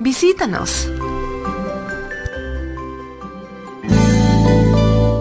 [0.00, 0.88] Visítanos.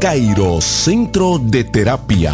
[0.01, 2.33] Cairo Centro de Terapia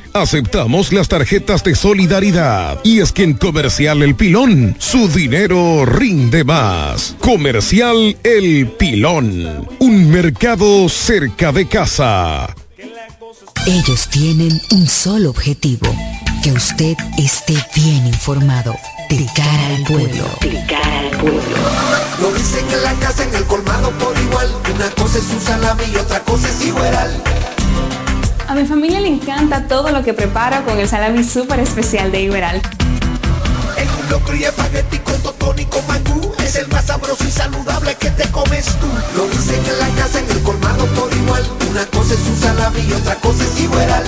[0.13, 2.79] Aceptamos las tarjetas de solidaridad.
[2.83, 7.15] Y es que en Comercial El Pilón, su dinero rinde más.
[7.19, 9.67] Comercial El Pilón.
[9.79, 12.53] Un mercado cerca de casa.
[13.65, 15.87] Ellos tienen un solo objetivo.
[16.43, 18.75] Que usted esté bien informado.
[19.09, 20.25] De cara al pueblo.
[20.41, 21.41] De cara al pueblo.
[22.21, 24.49] Lo dicen en la casa, en el colmado por igual.
[24.75, 27.23] Una cosa es un salami y otra cosa es igual.
[28.51, 32.23] A mi familia le encanta todo lo que preparo con el salami súper especial de
[32.23, 32.61] Iberal.
[33.77, 36.33] En un locro y espagueti con totón y con mangú.
[36.43, 38.87] Es el más sabroso y saludable que te comes tú.
[39.15, 41.41] Lo dicen en la casa, en el colmado por igual.
[41.69, 44.03] Una cosa es un salami y otra cosa es Iberal.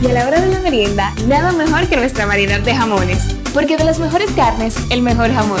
[0.00, 3.18] Y a la hora de la merienda, nada mejor que nuestra variedad de jamones.
[3.52, 5.60] Porque de las mejores carnes, el mejor jamón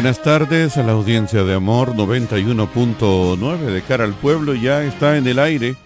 [0.00, 4.54] Buenas tardes a la audiencia de Amor 91.9 de cara al pueblo.
[4.54, 5.76] Ya está en el aire.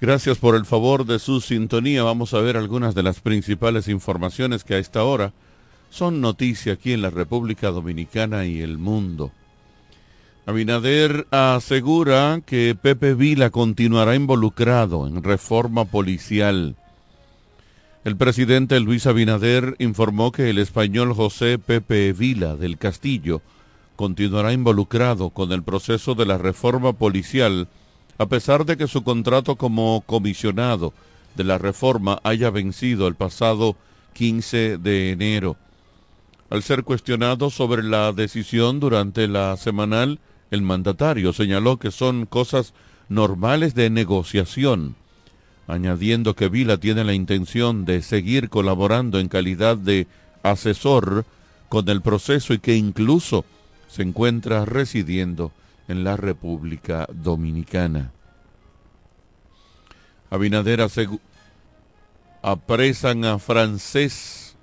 [0.00, 2.04] Gracias por el favor de su sintonía.
[2.04, 5.32] Vamos a ver algunas de las principales informaciones que a esta hora
[5.90, 9.32] son noticia aquí en la República Dominicana y el mundo.
[10.46, 16.76] Abinader asegura que Pepe Vila continuará involucrado en reforma policial.
[18.04, 23.40] El presidente Luis Abinader informó que el español José Pepe Vila del Castillo
[23.96, 27.66] continuará involucrado con el proceso de la reforma policial
[28.18, 30.92] a pesar de que su contrato como comisionado
[31.34, 33.74] de la reforma haya vencido el pasado
[34.12, 35.56] 15 de enero.
[36.50, 40.20] Al ser cuestionado sobre la decisión durante la semanal,
[40.50, 42.74] el mandatario señaló que son cosas
[43.08, 44.94] normales de negociación
[45.66, 50.06] añadiendo que Vila tiene la intención de seguir colaborando en calidad de
[50.42, 51.24] asesor
[51.68, 53.44] con el proceso y que incluso
[53.88, 55.52] se encuentra residiendo
[55.88, 58.12] en la República Dominicana.
[60.30, 60.86] Abinader
[62.42, 64.56] apresan a francés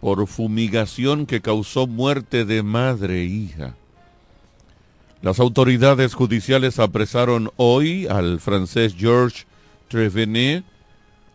[0.00, 3.74] por fumigación que causó muerte de madre e hija.
[5.20, 9.46] Las autoridades judiciales apresaron hoy al francés Georges
[9.88, 10.64] Trevenet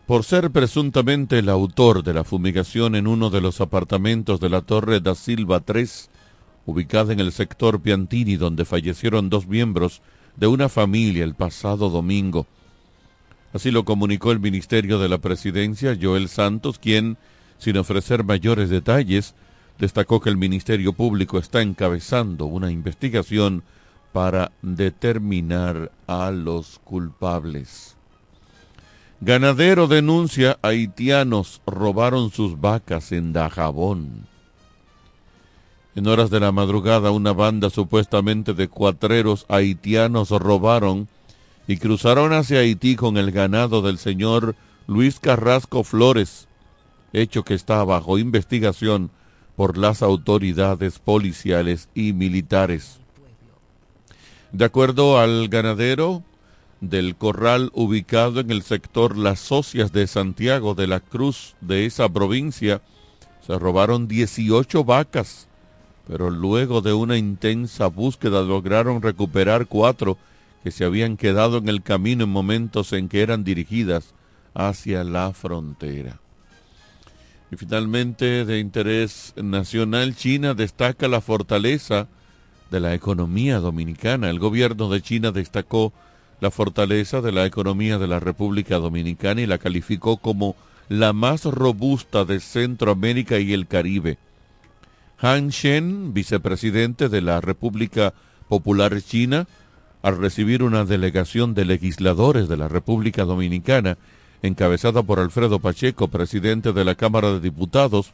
[0.06, 4.62] por ser presuntamente el autor de la fumigación en uno de los apartamentos de la
[4.62, 6.10] Torre da Silva 3,
[6.64, 10.00] ubicada en el sector Piantini, donde fallecieron dos miembros
[10.36, 12.46] de una familia el pasado domingo.
[13.52, 17.18] Así lo comunicó el Ministerio de la Presidencia, Joel Santos, quien,
[17.58, 19.34] sin ofrecer mayores detalles,
[19.78, 23.62] destacó que el Ministerio Público está encabezando una investigación
[24.12, 27.96] para determinar a los culpables.
[29.20, 34.26] Ganadero denuncia haitianos robaron sus vacas en Dajabón.
[35.96, 41.08] En horas de la madrugada una banda supuestamente de cuatreros haitianos robaron
[41.66, 46.46] y cruzaron hacia Haití con el ganado del señor Luis Carrasco Flores,
[47.12, 49.10] hecho que está bajo investigación
[49.56, 53.00] por las autoridades policiales y militares.
[54.52, 56.22] De acuerdo al ganadero
[56.80, 62.08] del corral ubicado en el sector Las Socias de Santiago de la Cruz de esa
[62.08, 62.82] provincia,
[63.46, 65.48] se robaron 18 vacas
[66.06, 70.18] pero luego de una intensa búsqueda lograron recuperar cuatro
[70.62, 74.14] que se habían quedado en el camino en momentos en que eran dirigidas
[74.54, 76.20] hacia la frontera.
[77.54, 82.08] Y finalmente, de interés nacional, China destaca la fortaleza
[82.72, 84.28] de la economía dominicana.
[84.28, 85.92] El gobierno de China destacó
[86.40, 90.56] la fortaleza de la economía de la República Dominicana y la calificó como
[90.88, 94.18] la más robusta de Centroamérica y el Caribe.
[95.20, 98.14] Han Shen, vicepresidente de la República
[98.48, 99.46] Popular China,
[100.02, 103.96] al recibir una delegación de legisladores de la República Dominicana,
[104.46, 108.12] encabezada por Alfredo Pacheco, presidente de la Cámara de Diputados,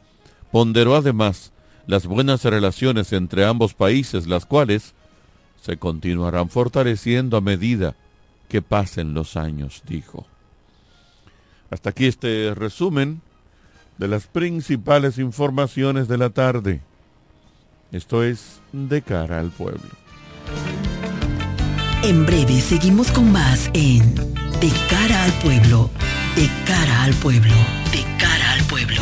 [0.50, 1.52] ponderó además
[1.86, 4.94] las buenas relaciones entre ambos países, las cuales
[5.60, 7.94] se continuarán fortaleciendo a medida
[8.48, 10.26] que pasen los años, dijo.
[11.70, 13.20] Hasta aquí este resumen
[13.98, 16.80] de las principales informaciones de la tarde.
[17.92, 19.90] Esto es De cara al pueblo.
[22.02, 25.90] En breve seguimos con más en De cara al pueblo,
[26.36, 27.54] de cara al pueblo,
[27.92, 29.00] de cara al pueblo.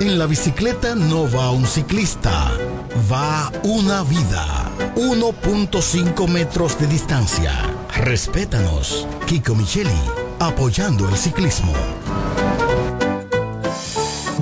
[0.00, 2.52] En la bicicleta no va un ciclista,
[3.10, 4.70] va una vida.
[4.96, 7.52] 1.5 metros de distancia.
[7.96, 9.06] Respétanos.
[9.26, 10.00] Kiko Micheli,
[10.38, 11.72] apoyando el ciclismo.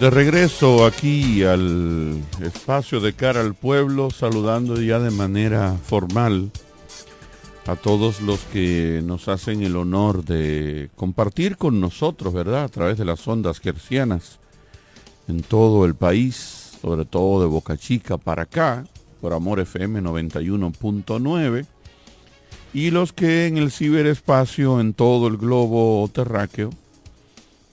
[0.00, 6.50] De regreso aquí al espacio de cara al pueblo, saludando ya de manera formal
[7.66, 12.64] a todos los que nos hacen el honor de compartir con nosotros, ¿verdad?
[12.64, 14.38] A través de las ondas gercianas
[15.28, 18.84] en todo el país, sobre todo de Boca Chica para acá,
[19.22, 21.64] por Amor FM 91.9,
[22.74, 26.68] y los que en el ciberespacio en todo el globo terráqueo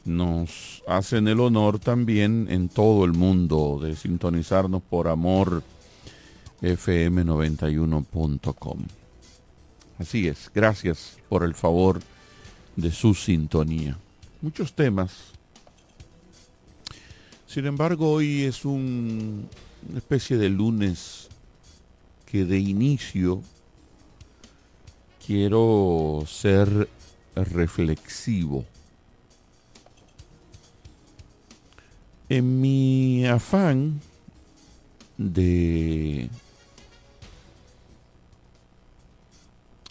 [0.06, 5.64] nos hacen el honor también en todo el mundo de sintonizarnos por amor
[6.62, 8.80] fm91.com.
[10.00, 12.02] Así es, gracias por el favor
[12.76, 13.98] de su sintonía.
[14.42, 15.32] Muchos temas.
[17.48, 19.48] Sin embargo, hoy es un,
[19.88, 21.30] una especie de lunes
[22.26, 23.42] que de inicio
[25.26, 26.90] quiero ser
[27.36, 28.66] reflexivo
[32.36, 34.02] En mi afán
[35.20, 36.32] de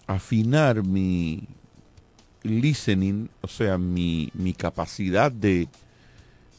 [0.08, 1.46] afinar mi
[2.42, 5.68] listening, o sea, mi, mi capacidad de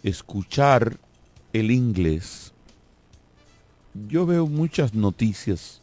[0.04, 0.98] escuchar
[1.52, 2.54] el inglés,
[4.08, 5.82] yo veo muchas noticias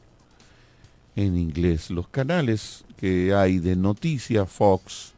[1.14, 1.90] en inglés.
[1.90, 5.12] Los canales que hay de noticias, Fox,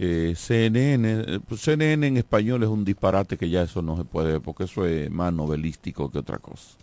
[0.00, 4.38] eh, CNN, pues CNN en español es un disparate que ya eso no se puede
[4.38, 6.76] porque eso es más novelístico que otra cosa.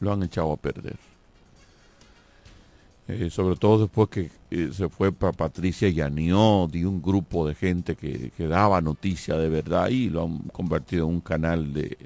[0.00, 0.96] Lo han echado a perder.
[3.06, 7.54] Eh, sobre todo después que eh, se fue para Patricia Yanió, de un grupo de
[7.54, 11.96] gente que, que, daba noticia de verdad y lo han convertido en un canal de,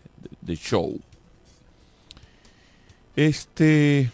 [0.43, 1.01] de show.
[3.17, 4.11] Este,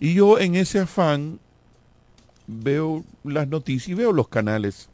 [0.00, 1.40] y yo en ese afán
[2.46, 4.88] veo las noticias y veo los canales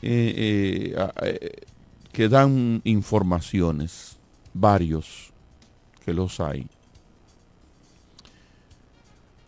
[0.00, 1.66] eh, eh, eh,
[2.12, 4.16] que dan informaciones,
[4.54, 5.32] varios
[6.04, 6.66] que los hay.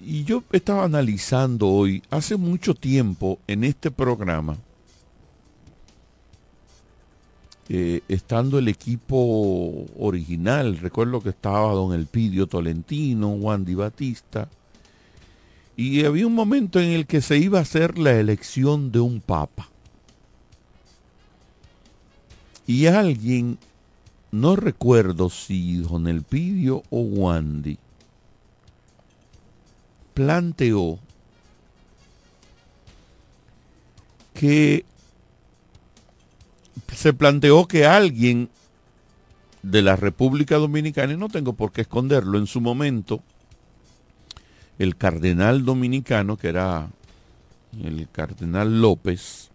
[0.00, 4.56] Y yo estaba analizando hoy, hace mucho tiempo en este programa,
[8.08, 14.48] estando el equipo original, recuerdo que estaba don Elpidio Tolentino, Juan Di Batista,
[15.80, 19.22] y había un momento en el que se iba a hacer la elección de un
[19.22, 19.70] papa.
[22.66, 23.56] Y alguien,
[24.30, 27.78] no recuerdo si don Elpidio o Wandy,
[30.12, 30.98] planteó
[34.34, 34.84] que
[36.94, 38.50] se planteó que alguien
[39.62, 43.22] de la República Dominicana, y no tengo por qué esconderlo, en su momento,
[44.80, 46.88] el cardenal dominicano, que era
[47.84, 49.50] el cardenal López,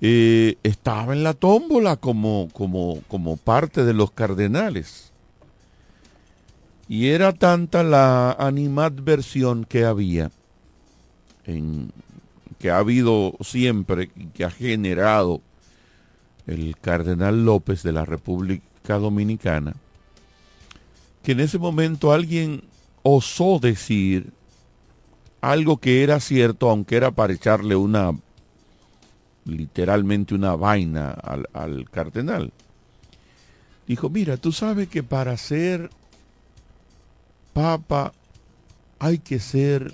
[0.00, 5.10] eh, estaba en la tómbola como, como, como parte de los cardenales.
[6.88, 10.30] Y era tanta la animadversión que había,
[12.60, 15.40] que ha habido siempre, que ha generado
[16.46, 19.74] el cardenal López de la República Dominicana,
[21.24, 22.67] que en ese momento alguien
[23.08, 24.32] osó decir
[25.40, 28.12] algo que era cierto, aunque era para echarle una,
[29.44, 32.52] literalmente una vaina al, al cardenal.
[33.86, 35.90] Dijo, mira, tú sabes que para ser
[37.52, 38.12] papa
[38.98, 39.92] hay que ser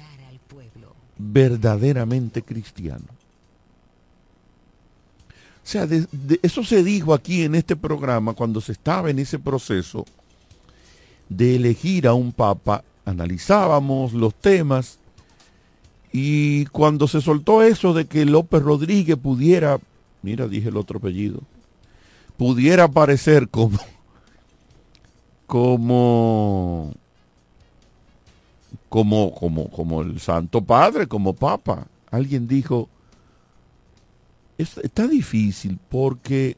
[1.16, 3.06] verdaderamente cristiano.
[5.64, 5.88] O sea,
[6.42, 10.04] eso se dijo aquí en este programa cuando se estaba en ese proceso
[11.28, 14.98] de elegir a un papa, analizábamos los temas
[16.12, 19.80] y cuando se soltó eso de que López Rodríguez pudiera,
[20.22, 21.40] mira, dije el otro apellido,
[22.36, 23.78] pudiera aparecer como,
[25.46, 26.92] como,
[28.88, 31.86] como, como, como el Santo Padre, como Papa.
[32.10, 32.88] Alguien dijo,
[34.56, 36.56] está difícil porque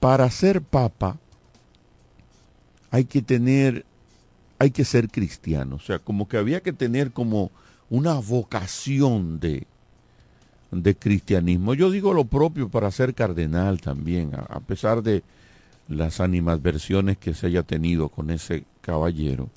[0.00, 1.16] para ser papa
[2.90, 3.86] hay que tener,
[4.62, 5.74] hay que ser cristiano.
[5.74, 7.50] O sea, como que había que tener como
[7.90, 9.66] una vocación de,
[10.70, 11.74] de cristianismo.
[11.74, 15.24] Yo digo lo propio para ser cardenal también, a, a pesar de
[15.88, 19.50] las animadversiones que se haya tenido con ese caballero.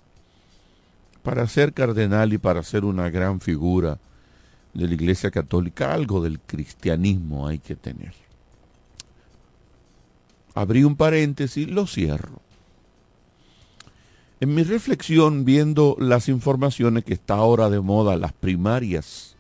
[1.21, 3.99] Para ser cardenal y para ser una gran figura
[4.73, 8.13] de la Iglesia Católica, algo del cristianismo hay que tener.
[10.55, 12.44] Abrí un paréntesis, lo cierro.
[14.39, 19.35] En mi reflexión, viendo las informaciones que está ahora de moda, las primarias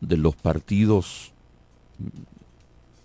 [0.00, 1.32] de los partidos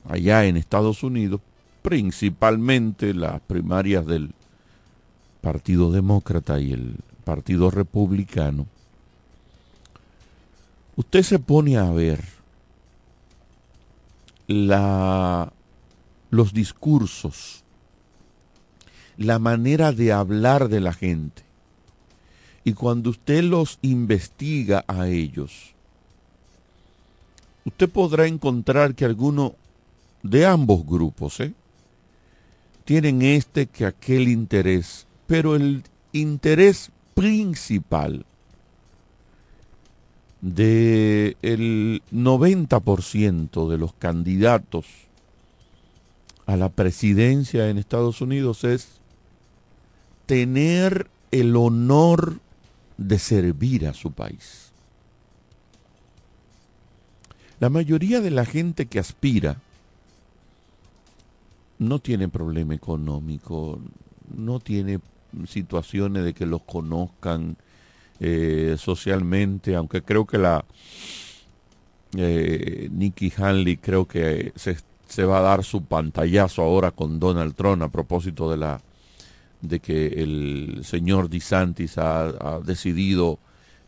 [0.07, 1.41] allá en Estados Unidos,
[1.81, 4.33] principalmente las primarias del
[5.41, 8.67] Partido Demócrata y el Partido Republicano,
[10.95, 12.23] usted se pone a ver
[16.29, 17.64] los discursos,
[19.17, 21.43] la manera de hablar de la gente,
[22.63, 25.73] y cuando usted los investiga a ellos,
[27.63, 29.53] usted podrá encontrar que algunos
[30.23, 31.53] de ambos grupos ¿eh?
[32.83, 38.25] tienen este que aquel interés, pero el interés principal
[40.41, 44.85] del el 90% de los candidatos
[46.45, 48.99] a la presidencia en Estados Unidos es
[50.25, 52.39] tener el honor
[52.97, 54.71] de servir a su país.
[57.59, 59.57] La mayoría de la gente que aspira
[61.79, 63.79] no tiene problema económico,
[64.35, 64.99] no tiene
[65.47, 67.57] situaciones de que los conozcan,
[68.19, 70.63] eh, socialmente, aunque creo que la
[72.15, 77.55] eh, Nikki Hanley creo que se, se, va a dar su pantallazo ahora con Donald
[77.55, 78.81] Trump a propósito de la
[79.67, 83.39] de que el señor DeSantis ha, ha decidido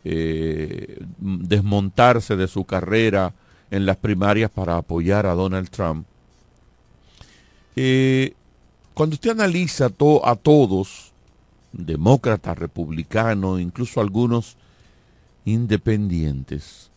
[0.04, 3.34] eh, desmontarse de su carrera
[3.70, 6.06] en las primarias para apoyar a Donald Trump.
[7.76, 8.34] Eh,
[8.94, 11.12] cuando usted analiza a todos,
[11.72, 14.56] demócratas, republicanos, incluso algunos
[15.44, 16.90] independientes.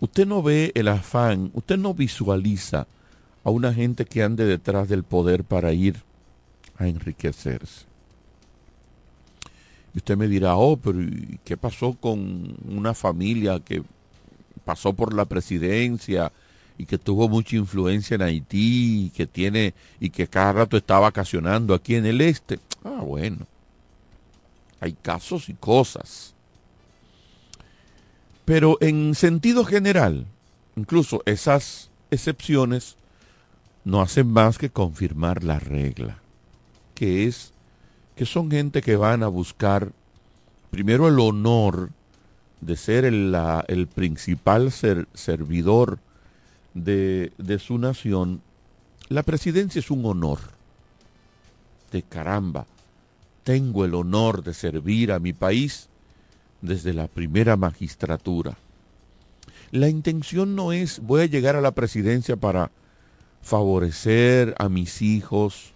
[0.00, 2.86] Usted no ve el afán, usted no visualiza
[3.44, 5.96] a una gente que ande detrás del poder para ir
[6.78, 7.86] a enriquecerse.
[9.94, 10.98] Y usted me dirá, oh, pero
[11.44, 13.82] ¿qué pasó con una familia que
[14.64, 16.32] pasó por la presidencia
[16.78, 20.98] y que tuvo mucha influencia en Haití y que tiene y que cada rato está
[20.98, 22.58] vacacionando aquí en el este.
[22.84, 23.46] Ah, bueno.
[24.80, 26.34] Hay casos y cosas.
[28.44, 30.26] Pero en sentido general,
[30.74, 32.96] incluso esas excepciones
[33.84, 36.18] no hacen más que confirmar la regla,
[37.02, 37.52] que es
[38.14, 39.90] que son gente que van a buscar
[40.70, 41.90] primero el honor
[42.60, 43.36] de ser el,
[43.66, 45.98] el principal ser, servidor
[46.74, 48.40] de, de su nación,
[49.08, 50.38] la presidencia es un honor.
[51.90, 52.66] De caramba,
[53.42, 55.88] tengo el honor de servir a mi país
[56.60, 58.56] desde la primera magistratura.
[59.72, 62.70] La intención no es voy a llegar a la presidencia para
[63.42, 65.71] favorecer a mis hijos,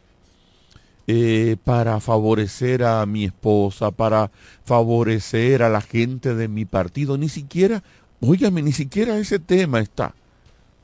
[1.06, 4.30] eh, para favorecer a mi esposa, para
[4.64, 7.16] favorecer a la gente de mi partido.
[7.16, 7.82] Ni siquiera,
[8.20, 10.14] óigame, ni siquiera ese tema está.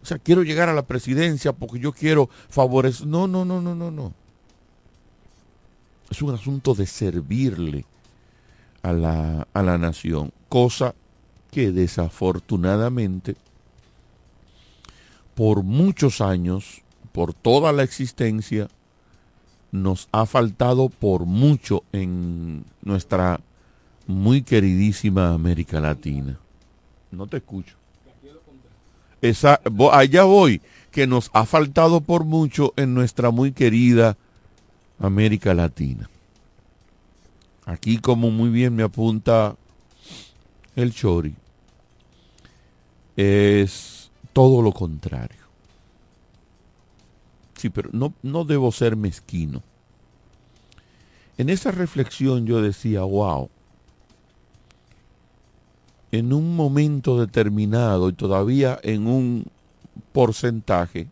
[0.02, 3.06] O sea, quiero llegar a la presidencia porque yo quiero favorecer.
[3.06, 4.12] No, no, no, no, no, no.
[6.10, 7.84] Es un asunto de servirle
[8.82, 10.94] a la, a la nación, cosa
[11.50, 13.36] que desafortunadamente
[15.34, 16.82] por muchos años,
[17.12, 18.68] por toda la existencia,
[19.72, 23.40] nos ha faltado por mucho en nuestra
[24.06, 26.38] muy queridísima América Latina.
[27.10, 27.74] No te escucho.
[29.22, 29.60] Esa,
[29.92, 34.16] allá voy, que nos ha faltado por mucho en nuestra muy querida
[34.98, 36.08] América Latina.
[37.64, 39.56] Aquí, como muy bien me apunta
[40.74, 41.34] el Chori,
[43.16, 45.41] es todo lo contrario.
[47.62, 49.62] Sí, pero no, no debo ser mezquino.
[51.38, 53.50] En esa reflexión yo decía, wow,
[56.10, 59.46] en un momento determinado y todavía en un
[60.10, 61.06] porcentaje,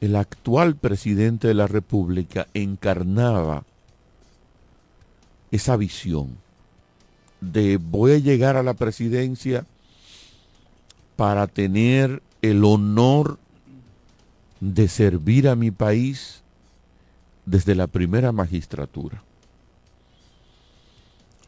[0.00, 3.64] el actual presidente de la República encarnaba
[5.50, 6.38] esa visión
[7.40, 9.66] de voy a llegar a la presidencia
[11.16, 13.40] para tener el honor
[14.62, 16.44] de servir a mi país
[17.46, 19.24] desde la primera magistratura.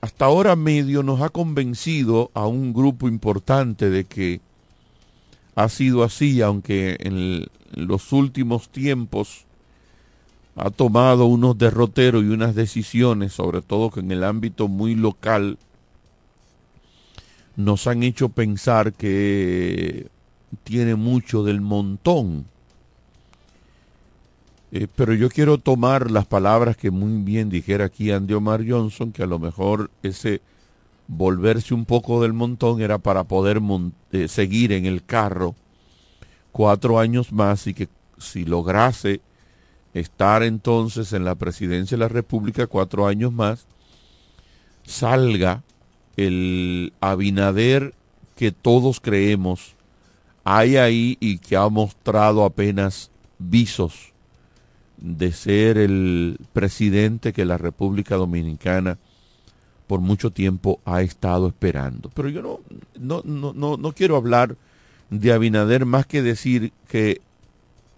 [0.00, 4.40] Hasta ahora medio nos ha convencido a un grupo importante de que
[5.54, 7.46] ha sido así, aunque en
[7.76, 9.44] los últimos tiempos
[10.56, 15.56] ha tomado unos derroteros y unas decisiones, sobre todo que en el ámbito muy local,
[17.54, 20.08] nos han hecho pensar que
[20.64, 22.52] tiene mucho del montón.
[24.76, 29.12] Eh, pero yo quiero tomar las palabras que muy bien dijera aquí Andy Omar Johnson,
[29.12, 30.40] que a lo mejor ese
[31.06, 33.60] volverse un poco del montón era para poder
[34.10, 35.54] eh, seguir en el carro
[36.50, 39.20] cuatro años más y que si lograse
[39.92, 43.68] estar entonces en la presidencia de la República cuatro años más,
[44.82, 45.62] salga
[46.16, 47.94] el Abinader
[48.34, 49.76] que todos creemos
[50.42, 54.13] hay ahí y que ha mostrado apenas visos
[55.04, 58.96] de ser el presidente que la República Dominicana
[59.86, 62.10] por mucho tiempo ha estado esperando.
[62.14, 62.60] Pero yo no,
[62.98, 64.56] no, no, no, no quiero hablar
[65.10, 67.20] de Abinader más que decir que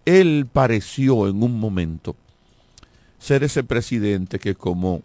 [0.05, 2.17] él pareció en un momento
[3.21, 5.03] ser ese presidente que como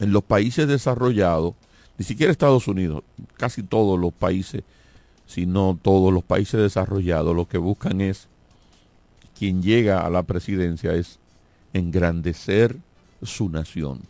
[0.00, 1.52] en los países desarrollados,
[1.98, 3.02] ni siquiera Estados Unidos,
[3.36, 4.62] casi todos los países,
[5.26, 8.26] si no todos los países desarrollados, lo que buscan es,
[9.38, 11.18] quien llega a la presidencia es
[11.72, 12.76] engrandecer
[13.22, 14.00] su nación.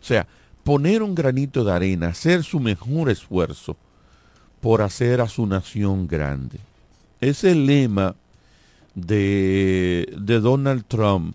[0.00, 0.26] O sea,
[0.64, 3.76] poner un granito de arena, hacer su mejor esfuerzo
[4.60, 6.58] por hacer a su nación grande.
[7.20, 8.14] Es el lema
[8.94, 11.34] de, de Donald Trump,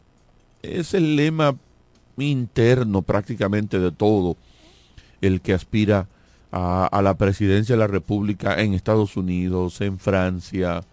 [0.62, 1.56] es el lema
[2.18, 4.38] interno prácticamente de todo
[5.22, 6.08] el que aspira
[6.52, 10.84] a, la presidencia de la República en Estados Unidos, en Francia,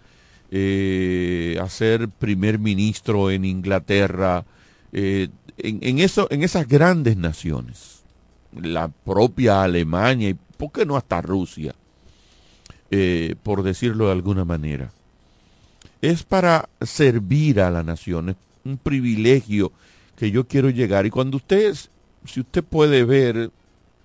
[0.51, 4.45] eh, a ser primer ministro en Inglaterra,
[4.93, 8.03] eh, en, eso, en esas grandes naciones,
[8.59, 11.75] la propia Alemania y, ¿por qué no hasta Rusia?
[12.91, 14.91] Eh, por decirlo de alguna manera.
[16.01, 19.73] Es para servir a la nación, es un privilegio
[20.17, 21.05] que yo quiero llegar.
[21.05, 21.75] Y cuando usted,
[22.25, 23.51] si usted puede ver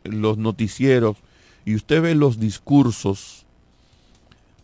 [0.03, 1.17] los noticieros
[1.65, 3.42] y usted ve los discursos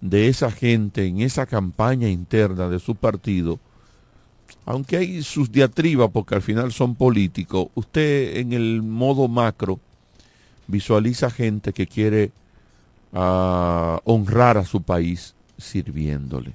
[0.02, 3.60] de esa gente en esa campaña interna de su partido,
[4.66, 9.80] aunque hay sus diatribas porque al final son políticos, usted en el modo macro
[10.68, 12.32] visualiza gente que quiere
[13.14, 16.54] ah, honrar a su país sirviéndole.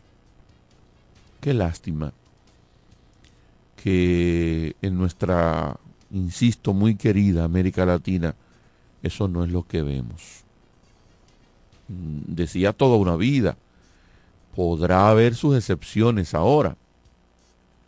[1.40, 2.12] Qué lástima
[3.76, 5.76] que en nuestra,
[6.10, 8.34] insisto, muy querida América Latina,
[9.02, 10.43] eso no es lo que vemos.
[11.88, 13.56] Mm, decía toda una vida.
[14.54, 16.76] Podrá haber sus excepciones ahora,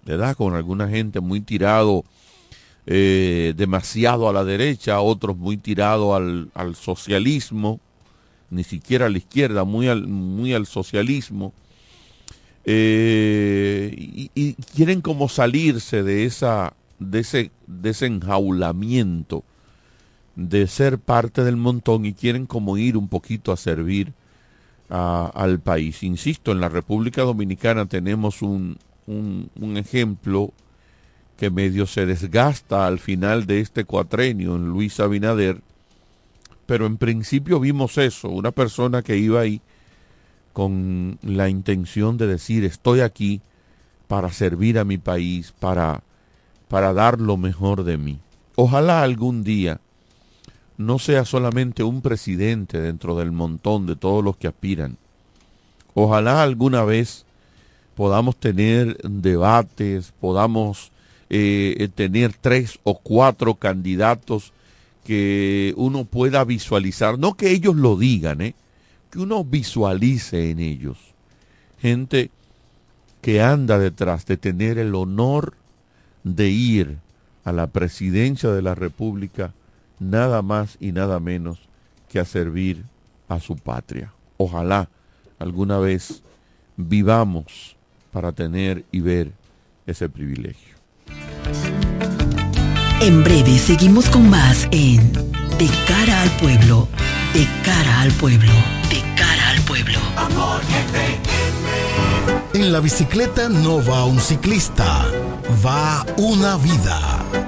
[0.05, 0.37] ¿verdad?
[0.37, 2.05] Con alguna gente muy tirado
[2.87, 7.81] eh, demasiado a la derecha, otros muy tirado al, socialismo,
[8.51, 11.53] ni siquiera a la izquierda, muy al, muy al socialismo.
[12.65, 18.07] Eh, y, y, quieren como salirse de esa de ese, de ese
[20.37, 24.13] de ser parte del montón y quieren como ir un poquito a servir
[24.89, 26.03] al país.
[26.05, 30.53] Insisto, en la República Dominicana tenemos un, un, ejemplo
[31.37, 35.61] que medio se desgasta al final de este cuatrenio en Luis Abinader,
[36.67, 39.61] pero en principio vimos eso, una persona que iba ahí
[40.53, 43.41] con la intención de decir estoy aquí
[44.07, 46.03] para servir a mi país, para,
[46.69, 48.19] para dar lo mejor de mí.
[48.55, 49.81] Ojalá algún día
[50.79, 54.97] no sea solamente un presidente dentro del montón de todos los que aspiran.
[55.95, 57.25] Ojalá alguna vez
[57.95, 60.93] podamos tener debates, podamos
[61.31, 64.53] eh, tener tres o cuatro candidatos
[65.05, 68.55] que uno pueda visualizar, no que ellos lo digan, eh,
[69.11, 70.99] que uno visualice en ellos.
[71.81, 72.31] Gente
[73.23, 75.55] que anda detrás de tener el honor
[76.23, 76.99] de ir
[77.45, 79.53] a la presidencia de la República
[79.99, 81.59] nada más y nada menos
[82.09, 82.85] que a servir
[83.29, 84.13] a su patria.
[84.37, 84.89] Ojalá
[85.39, 86.23] alguna vez
[86.77, 87.77] vivamos
[88.13, 89.33] para tener y ver
[89.87, 90.77] ese privilegio.
[93.01, 95.13] En breve seguimos con más en
[95.59, 96.89] De cara al pueblo,
[97.35, 98.53] de cara al pueblo,
[98.91, 99.99] de cara al pueblo.
[102.55, 105.07] En la bicicleta no va un ciclista,
[105.65, 107.01] va una vida.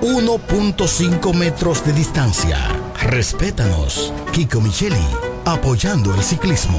[0.02, 2.58] 1.5 metros de distancia.
[3.02, 4.12] Respétanos.
[4.32, 5.06] Kiko Micheli,
[5.44, 6.78] apoyando el ciclismo.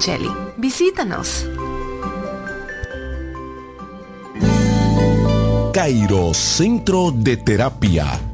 [0.57, 1.45] Visítanos.
[5.73, 8.30] Cairo Centro de Terapia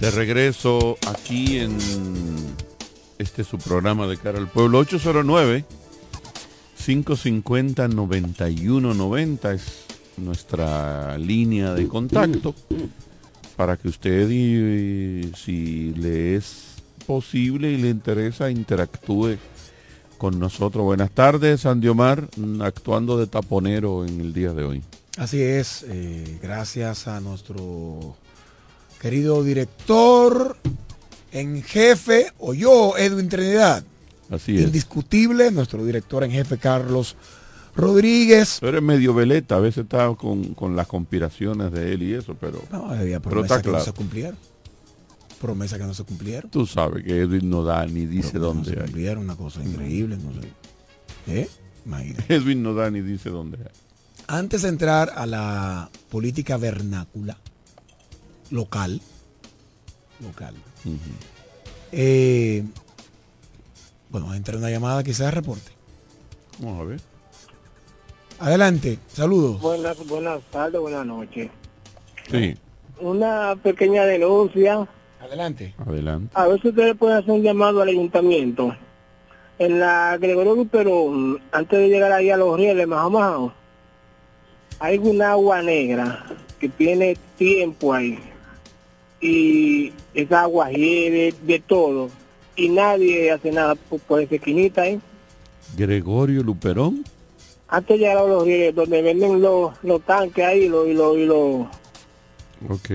[0.00, 1.76] De regreso aquí en
[3.18, 5.66] este su programa de cara al pueblo 809
[6.86, 9.84] 550 9190 es
[10.16, 12.54] nuestra línea de contacto
[13.56, 16.76] para que usted y, si le es
[17.06, 19.36] posible y le interesa interactúe
[20.16, 20.82] con nosotros.
[20.82, 22.26] Buenas tardes, Omar,
[22.62, 24.82] actuando de taponero en el día de hoy.
[25.18, 28.16] Así es, eh, gracias a nuestro
[29.00, 30.56] querido director
[31.32, 33.82] en jefe, o yo, Edwin Trinidad.
[34.30, 34.62] Así es.
[34.62, 37.16] Indiscutible, nuestro director en jefe, Carlos
[37.74, 38.58] Rodríguez.
[38.60, 42.62] Pero es medio veleta, a veces está con, las conspiraciones de él y eso, pero,
[42.70, 44.36] no, había pero está que no se cumplieron.
[45.40, 46.50] Promesa que no se cumplieron.
[46.50, 50.18] Tú sabes que Edwin no da ni dice dónde no se cumplieron, una cosa increíble,
[50.18, 50.48] no sé.
[51.26, 51.48] ¿Eh?
[52.28, 53.72] Edwin no da ni dice dónde hay.
[54.26, 57.38] Antes de entrar a la política vernácula,
[58.50, 59.00] local.
[60.20, 60.54] Local.
[61.92, 62.64] Eh,
[64.10, 65.72] bueno, entra una llamada, quizás reporte.
[66.58, 67.00] Vamos a ver.
[68.38, 69.60] Adelante, saludos.
[69.60, 71.50] Buenas, buenas tardes, buenas noches.
[72.30, 72.56] Sí.
[73.00, 74.86] Una pequeña denuncia.
[75.20, 75.74] Adelante.
[75.78, 76.30] Adelante.
[76.34, 78.74] A ver si ustedes pueden hacer un llamado al ayuntamiento.
[79.58, 83.52] En la Gregorio pero antes de llegar ahí a los rieles, más o menos,
[84.78, 86.24] hay un agua negra
[86.58, 88.18] que tiene tiempo ahí
[89.20, 92.10] y es agua de, de todo.
[92.56, 95.00] Y nadie hace nada por, esa esquinita ¿eh?
[95.76, 97.04] Gregorio Luperón.
[97.68, 101.16] Antes de llegar a los rieles donde venden los, los tanques ahí lo, y los
[101.16, 101.70] y lo...
[102.68, 102.90] ok.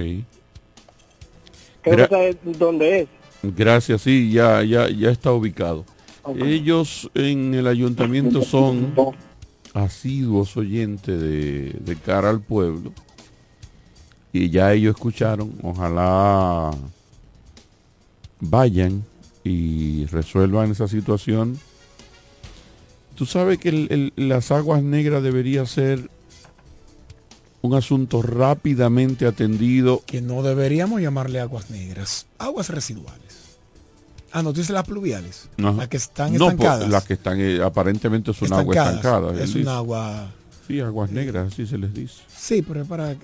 [1.81, 3.07] Creo que dónde es
[3.53, 5.85] gracias sí ya ya ya está ubicado.
[6.37, 8.93] Ellos en el ayuntamiento son
[9.73, 12.91] asiduos oyentes de, de cara al pueblo
[14.35, 16.71] y ya ellos escucharon, ojalá
[18.41, 19.05] vayan
[19.45, 21.57] y resuelvan esa situación.
[23.15, 26.09] Tú sabes que las aguas negras debería ser
[27.61, 30.03] un asunto rápidamente atendido.
[30.05, 33.55] Que no deberíamos llamarle aguas negras, aguas residuales.
[34.33, 35.47] Ah, no, dice las pluviales.
[35.55, 36.89] Las que están no, pues, estancadas.
[36.89, 39.41] las que están, eh, aparentemente es un agua estancada.
[39.41, 40.29] Es un agua...
[40.67, 42.15] Sí, aguas negras, así se les dice.
[42.35, 43.15] Sí, pero es para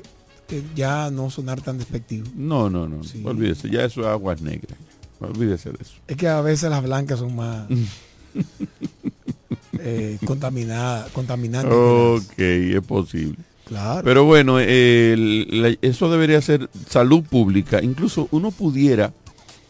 [0.75, 2.27] ya no sonar tan despectivo.
[2.35, 3.01] No, no, no.
[3.23, 4.77] Olvídese, ya eso es aguas negras.
[5.19, 5.93] Olvídese de eso.
[6.07, 7.67] Es que a veces las blancas son más
[9.79, 11.73] eh, contaminadas, contaminantes.
[11.73, 13.37] Ok, es posible.
[13.65, 14.01] Claro.
[14.03, 17.81] Pero bueno, eso debería ser salud pública.
[17.81, 19.13] Incluso uno pudiera,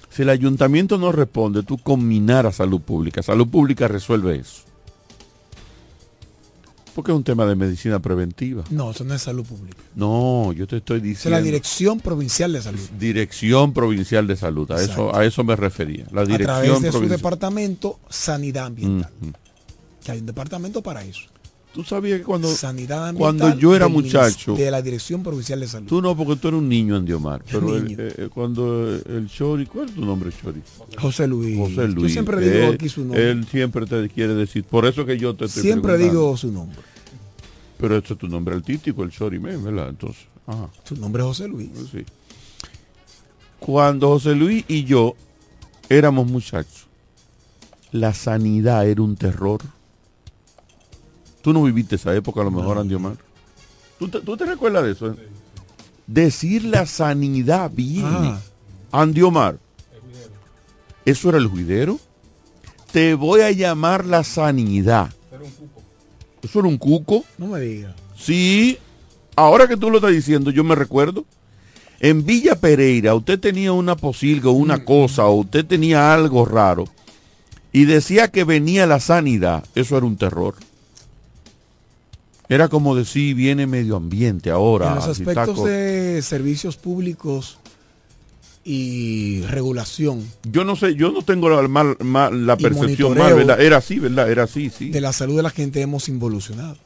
[0.10, 3.22] si el ayuntamiento no responde, tú combinar a salud pública.
[3.22, 4.71] Salud pública resuelve eso.
[6.94, 8.64] Porque es un tema de medicina preventiva.
[8.70, 9.78] No, eso no es salud pública.
[9.96, 11.38] No, yo te estoy diciendo.
[11.38, 12.90] Es la Dirección Provincial de Salud.
[13.00, 16.06] Dirección Provincial de Salud, a eso, a eso me refería.
[16.12, 19.12] La dirección a través de su departamento Sanidad Ambiental.
[20.04, 21.22] Que hay un departamento para eso.
[21.74, 22.50] Tú sabías que cuando,
[23.18, 24.56] cuando yo era muchacho.
[24.56, 25.88] De la Dirección Provincial de Salud.
[25.88, 27.44] Tú no, porque tú eres un niño, Andiomar.
[27.50, 30.62] Pero eh, eh, cuando el Chori, ¿cuál es tu nombre, Chori?
[30.98, 31.58] José Luis.
[31.58, 32.08] José Luis.
[32.08, 33.32] Yo siempre digo aquí su nombre.
[33.32, 34.66] Él siempre te quiere decir.
[34.66, 36.78] Por eso que yo te estoy Siempre digo su nombre.
[37.78, 39.90] Pero esto es tu nombre artístico, el Chori ¿verdad?
[39.90, 40.70] Entonces, ajá.
[40.84, 41.70] Tu nombre es José Luis.
[41.90, 42.04] Sí.
[43.60, 45.16] Cuando José Luis y yo
[45.88, 46.88] éramos muchachos,
[47.94, 49.62] la sanidad era un terror
[51.42, 53.16] Tú no viviste esa época, a lo mejor, Andy Omar.
[53.98, 55.16] ¿Tú te, recuerdas de eso?
[56.08, 58.34] Decir la sanidad viene.
[58.34, 58.42] Ah.
[58.92, 59.58] Andy Omar.
[61.06, 62.00] ¿Eso era el juidero?
[62.92, 65.12] Te voy a llamar la sanidad.
[66.42, 67.24] ¿Eso era un cuco?
[67.38, 67.96] No me digas.
[68.18, 68.78] Sí.
[69.36, 71.26] Ahora que tú lo estás diciendo, yo me recuerdo.
[72.00, 74.86] En Villa Pereira, usted tenía una posilga o una mm.
[74.86, 76.86] cosa, o usted tenía algo raro,
[77.72, 79.64] y decía que venía la sanidad.
[79.76, 80.56] Eso era un terror.
[82.54, 84.90] Era como decir, viene medio ambiente ahora.
[84.90, 87.58] En los aspectos de servicios públicos
[88.64, 93.34] y regulación Yo no sé, yo no tengo la, mal- mal- la Y percepción mal,
[93.34, 93.60] ¿verdad?
[93.60, 94.30] Era así, ¿verdad?
[94.30, 94.90] Era así, sí.
[94.90, 96.78] de la salud de la gente hemos involucionado.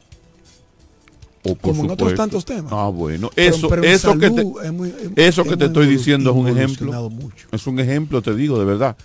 [1.42, 2.22] O por como en otros supuesto.
[2.22, 2.72] tantos temas.
[2.72, 3.30] Ah, bueno.
[3.36, 6.48] Eso, pero eso que te, es muy- es- eso que te estoy diciendo es un
[6.48, 7.10] ejemplo.
[7.10, 7.46] mucho.
[7.52, 8.96] Es un ejemplo, te digo, de verdad.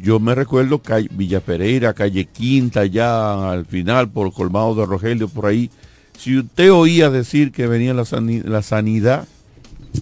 [0.00, 0.80] Yo me recuerdo
[1.12, 5.70] Villa Pereira, calle Quinta, ya al final, por Colmado de Rogelio, por ahí.
[6.18, 9.26] Si usted oía decir que venía la, sani- la sanidad,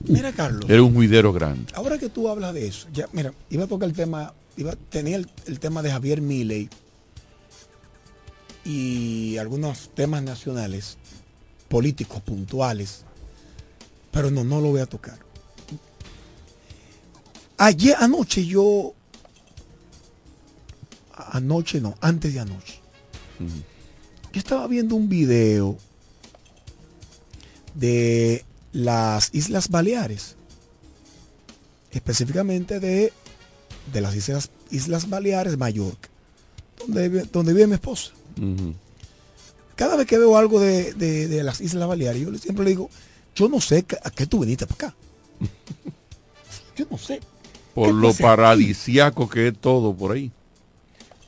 [0.08, 0.68] Mira, Carlos.
[0.68, 1.70] era un juidero grande.
[1.74, 5.16] Ahora que tú hablas de eso, ya, mira, iba a tocar el tema, iba, tenía
[5.16, 6.68] el, el tema de Javier Milei
[8.64, 10.96] y algunos temas nacionales,
[11.68, 13.04] políticos puntuales,
[14.10, 15.18] pero no, no lo voy a tocar.
[17.58, 18.94] Ayer, anoche yo,
[21.14, 22.80] anoche no, antes de anoche,
[24.32, 25.78] yo estaba viendo un video
[27.76, 30.36] de las Islas Baleares
[31.90, 33.12] específicamente de,
[33.92, 36.08] de las Islas, Islas Baleares, Mallorca,
[36.78, 38.12] donde, vive- donde vive mi esposa.
[39.76, 42.90] Cada vez que veo algo de, de- de las Islas Baleares, yo siempre le digo,
[43.34, 44.96] yo no sé a qué tú viniste para acá.
[46.76, 47.20] yo no sé.
[47.74, 48.22] Por ¿Qué lo aquí?
[48.22, 50.30] paradisiaco que es todo por ahí.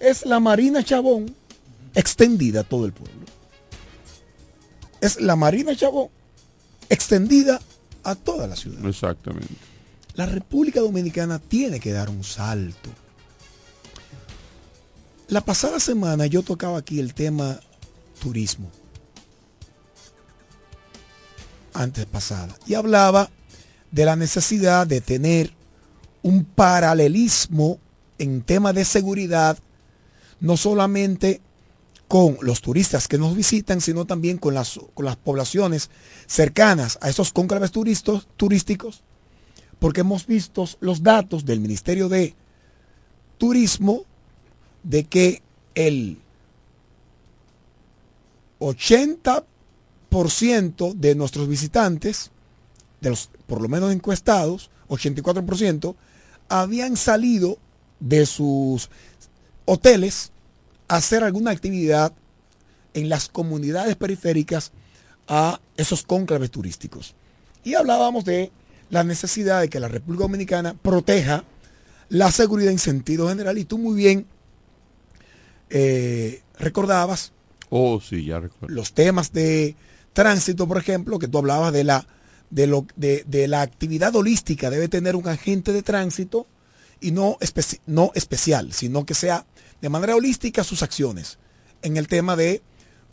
[0.01, 1.35] Es la Marina Chabón
[1.95, 3.25] extendida a todo el pueblo.
[5.01, 6.09] Es la Marina Chabón
[6.89, 7.61] extendida
[8.05, 8.85] a toda la ciudad.
[8.87, 9.55] Exactamente.
[10.15, 12.91] La República Dominicana tiene que dar un salto.
[15.29, 17.61] La pasada semana yo tocaba aquí el tema
[18.21, 18.71] turismo.
[21.75, 22.57] Antes pasada.
[22.67, 23.31] Y hablaba
[23.91, 25.53] de la necesidad de tener
[26.23, 27.79] un paralelismo
[28.19, 29.59] en tema de seguridad,
[30.41, 31.41] no solamente
[32.09, 35.91] con los turistas que nos visitan, sino también con las, con las poblaciones
[36.27, 39.03] cercanas a esos cónclaves turísticos,
[39.79, 42.35] porque hemos visto los datos del Ministerio de
[43.37, 44.05] Turismo
[44.83, 45.43] de que
[45.75, 46.17] el
[48.59, 52.31] 80% de nuestros visitantes,
[53.03, 55.95] de los por lo menos encuestados, 84%,
[56.49, 57.59] habían salido
[58.01, 58.89] de sus
[59.67, 60.33] hoteles
[60.89, 62.13] hacer alguna actividad
[62.95, 64.73] en las comunidades periféricas
[65.29, 67.15] a esos cónclaves turísticos.
[67.65, 68.51] Y hablábamos de
[68.91, 71.45] la necesidad de que la República Dominicana proteja
[72.09, 73.59] la seguridad en sentido general.
[73.59, 74.27] Y tú muy bien
[75.71, 77.33] eh, recordabas
[77.71, 78.75] Oh, sí, ya recuerdo.
[78.75, 79.77] los temas de
[80.15, 82.07] tránsito, por ejemplo, que tú hablabas de la,
[82.49, 84.71] de lo, de, de la actividad holística.
[84.71, 86.47] Debe tener un agente de tránsito
[86.99, 87.37] y no,
[87.87, 89.45] no especial, sino que sea
[89.81, 91.39] de manera holística sus acciones
[91.83, 92.63] en el tema de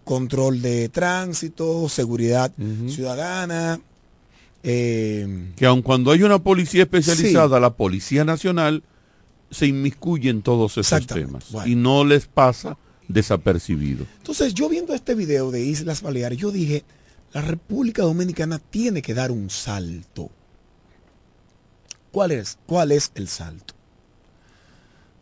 [0.03, 2.51] control de tránsito, seguridad
[2.87, 3.79] ciudadana.
[4.63, 8.83] eh, Que aun cuando hay una policía especializada, la Policía Nacional
[9.51, 11.67] se inmiscuye en todos esos temas Bueno.
[11.71, 14.05] y no les pasa desapercibido.
[14.17, 16.83] Entonces, yo viendo este video de Islas Baleares, yo dije,
[17.31, 20.31] la República Dominicana tiene que dar un salto.
[22.11, 22.57] ¿Cuál es?
[22.65, 23.74] ¿Cuál es el salto?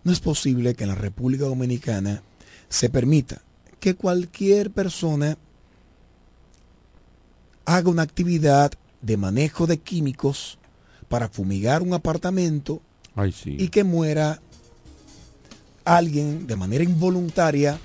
[0.04, 2.24] No es posible que en la República Dominicana
[2.70, 3.41] se permita
[3.80, 5.38] que cualquier persona
[7.66, 10.58] haga una actividad de manejo de químicos
[11.08, 12.82] para fumigar un apartamento
[13.16, 13.56] Ay, sí.
[13.60, 14.41] y que muera
[15.86, 17.80] alguien de manera involuntaria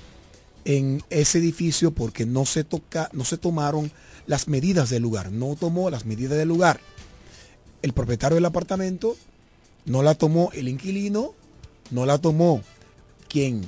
[0.65, 3.91] en ese edificio porque no se toca, no se tomaron
[4.27, 6.79] las medidas del lugar, no tomó las medidas del lugar.
[7.81, 9.15] El propietario del apartamento
[9.85, 11.33] no la tomó el inquilino,
[11.91, 12.61] no la tomó
[13.27, 13.61] quien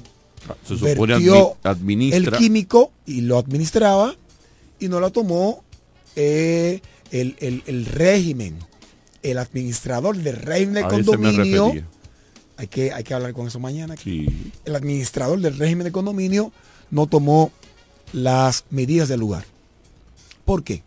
[0.67, 2.17] Se supone vertió administra.
[2.17, 4.15] el químico y lo administraba
[4.80, 5.63] y no la tomó
[6.15, 8.57] eh, el, el- el régimen,
[9.24, 11.74] el administrador del régimen de A condominio.
[12.57, 13.95] Hay que, hay que hablar con eso mañana.
[13.97, 14.51] Sí.
[14.65, 16.51] El administrador del régimen de condominio
[16.91, 17.51] no tomó
[18.13, 19.45] las medidas del lugar.
[20.45, 20.84] ¿Por qué?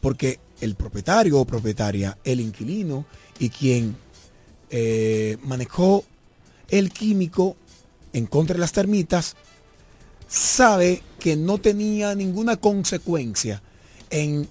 [0.00, 3.06] Porque el propietario o propietaria, el inquilino
[3.38, 3.96] y quien
[4.70, 6.04] eh, manejó
[6.68, 7.56] el químico
[8.12, 9.36] en contra de las termitas,
[10.28, 13.62] sabe que no tenía ninguna consecuencia
[14.10, 14.48] en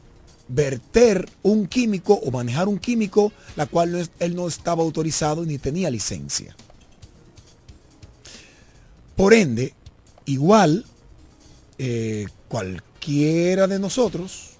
[0.47, 5.89] verter un químico o manejar un químico, la cual él no estaba autorizado ni tenía
[5.89, 6.55] licencia.
[9.15, 9.73] Por ende,
[10.25, 10.85] igual
[11.77, 14.51] eh, cualquiera de nosotros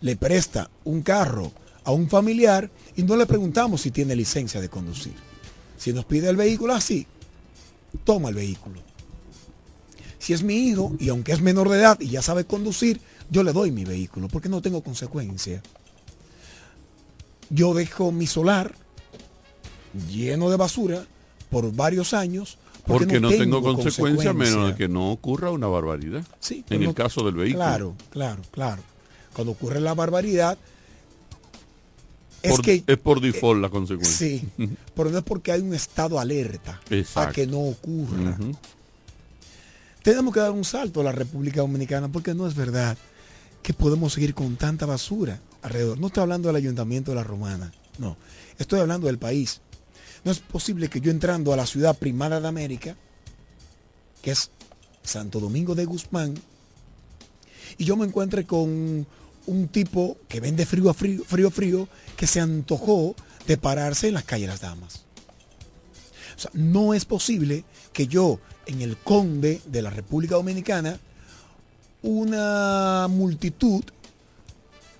[0.00, 1.52] le presta un carro
[1.84, 5.31] a un familiar y no le preguntamos si tiene licencia de conducir.
[5.82, 7.08] Si nos pide el vehículo así,
[8.04, 8.78] toma el vehículo.
[10.20, 13.42] Si es mi hijo y aunque es menor de edad y ya sabe conducir, yo
[13.42, 15.60] le doy mi vehículo porque no tengo consecuencia.
[17.50, 18.76] Yo dejo mi solar
[20.08, 21.04] lleno de basura
[21.50, 26.22] por varios años porque, no, tengo, consecuencia, menos de que no ocurra una barbaridad.
[26.38, 27.64] Sí, en el caso del vehículo.
[27.64, 28.82] Claro, claro, claro.
[29.32, 30.56] Cuando ocurre la barbaridad,
[32.42, 34.16] es por, que es por default la consecuencia.
[34.16, 34.48] Sí,
[34.94, 36.80] pero no es porque hay un estado alerta
[37.14, 38.36] a que no ocurra.
[40.02, 42.96] Tenemos que dar un salto a la República Dominicana porque no es verdad
[43.62, 45.98] que podemos seguir con tanta basura alrededor.
[45.98, 48.16] No estoy hablando del ayuntamiento de la Romana, no.
[48.58, 49.60] Estoy hablando del país.
[50.24, 52.96] No es posible que yo entrando a la ciudad primada de América,
[54.22, 54.50] que es
[55.02, 56.34] Santo Domingo de Guzmán,
[57.78, 59.06] y yo me encuentre con
[59.46, 63.14] un tipo que vende frío a frío, frío, frío, que se antojó
[63.46, 65.04] de pararse en las calles Las Damas.
[66.52, 70.98] No es posible que yo, en el Conde de la República Dominicana,
[72.02, 73.84] una multitud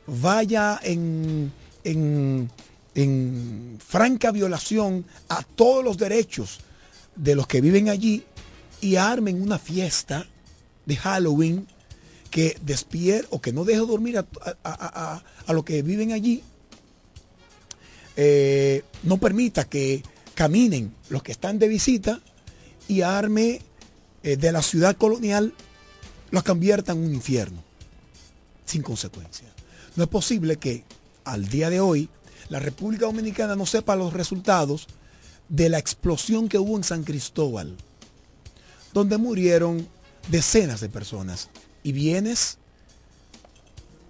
[0.06, 1.52] vaya en,
[1.84, 2.50] en
[2.94, 6.60] en franca violación a todos los derechos
[7.16, 8.24] de los que viven allí
[8.80, 10.26] y armen una fiesta
[10.84, 11.66] de Halloween
[12.32, 14.26] que despier o que no deje dormir a,
[14.64, 16.42] a, a, los que viven allí,
[18.16, 20.02] eh, no permita que
[20.34, 22.20] caminen los que están de visita
[22.88, 23.60] y arme
[24.22, 25.52] eh, de la ciudad colonial,
[26.30, 27.62] los convierta en un infierno,
[28.64, 29.48] sin consecuencia.
[29.94, 30.84] No es posible que
[31.24, 32.08] al día de hoy
[32.48, 34.86] la República Dominicana no sepa los resultados
[35.50, 37.76] de la explosión que hubo en San Cristóbal,
[38.94, 39.86] donde murieron
[40.30, 41.50] decenas de personas
[41.82, 42.58] y bienes,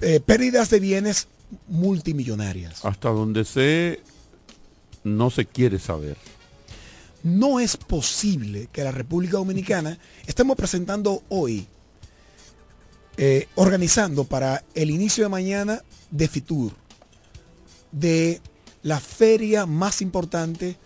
[0.01, 1.29] eh, pérdidas de bienes
[1.69, 2.85] multimillonarias.
[2.85, 4.01] Hasta donde sé,
[5.05, 6.17] no se quiere saber.
[7.23, 11.67] No es posible que la República Dominicana estemos presentando hoy,
[13.17, 16.73] eh, organizando para el inicio de mañana de Fitur,
[17.93, 18.41] de
[18.83, 20.77] la feria más importante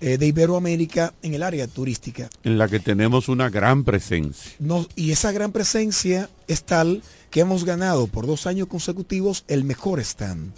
[0.00, 2.30] eh, de Iberoamérica en el área turística.
[2.42, 4.52] En la que tenemos una gran presencia.
[4.96, 10.00] y esa gran presencia es tal que hemos ganado por dos años consecutivos el mejor
[10.00, 10.52] stand.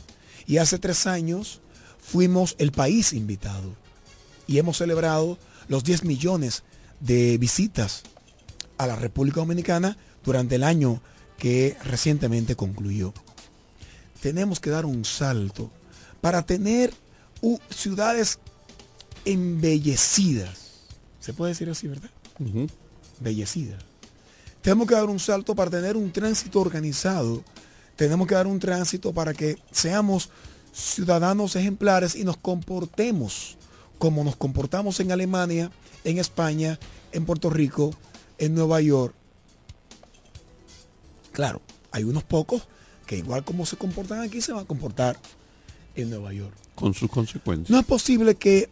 [0.46, 1.60] Y hace tres años
[1.98, 3.74] fuimos el país invitado.
[4.46, 5.38] Y hemos celebrado
[5.68, 6.62] los 10 millones
[7.00, 8.02] de visitas
[8.78, 11.02] a la República Dominicana durante el año
[11.36, 13.12] que recientemente concluyó.
[14.20, 15.70] Tenemos que dar un salto
[16.20, 16.94] para tener
[17.70, 18.38] ciudades
[19.24, 20.58] embellecidas.
[21.20, 22.10] Se puede decir así, ¿verdad?
[23.18, 23.82] Embellecidas.
[24.60, 27.42] Tenemos que dar un salto para tener un tránsito organizado.
[27.96, 30.30] Tenemos que dar un tránsito para que seamos
[30.72, 33.58] ciudadanos ejemplares y nos comportemos
[33.98, 35.70] como nos comportamos en Alemania,
[36.02, 36.76] en España,
[37.12, 37.94] en Puerto Rico,
[38.38, 39.14] en Nueva York.
[41.30, 41.62] Claro,
[41.92, 42.66] hay unos pocos
[43.06, 45.16] que igual como se comportan aquí se van a comportar
[45.94, 46.52] en Nueva York.
[46.74, 47.70] Con sus consecuencias.
[47.70, 48.70] No es posible que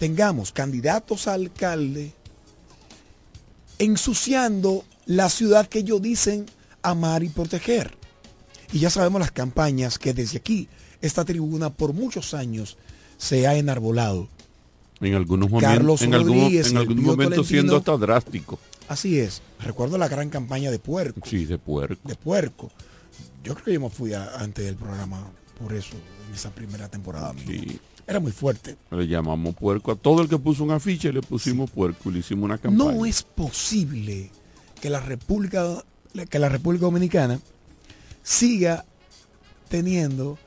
[0.00, 2.14] tengamos candidatos a alcalde
[3.78, 6.46] ensuciando la ciudad que ellos dicen
[6.80, 7.98] amar y proteger.
[8.72, 10.68] Y ya sabemos las campañas que desde aquí,
[11.02, 12.78] esta tribuna por muchos años
[13.18, 14.28] se ha enarbolado.
[15.02, 18.58] En algunos momentos, en, algún, momento siendo hasta drástico.
[18.88, 19.42] Así es.
[19.60, 21.20] Recuerdo la gran campaña de puerco.
[21.26, 22.08] Sí, de puerco.
[22.08, 22.70] De puerco.
[23.44, 25.94] Yo creo que yo me fui antes del programa por eso
[26.26, 27.34] en esa primera temporada.
[28.06, 28.76] Era muy fuerte.
[28.90, 32.18] Le llamamos puerco a todo el que puso un afiche, le pusimos puerco y le
[32.20, 32.92] hicimos una campaña.
[32.92, 34.30] No es posible
[34.80, 35.84] que la República,
[36.28, 37.40] que la República Dominicana
[38.22, 38.84] siga
[39.68, 40.38] teniendo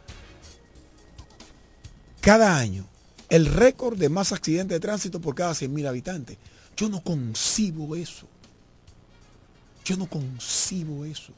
[2.22, 2.86] cada año
[3.30, 6.38] el récord de más accidentes de tránsito por cada 100.000 habitantes.
[6.76, 8.28] Yo no concibo eso.
[9.86, 11.34] Yo no concibo eso.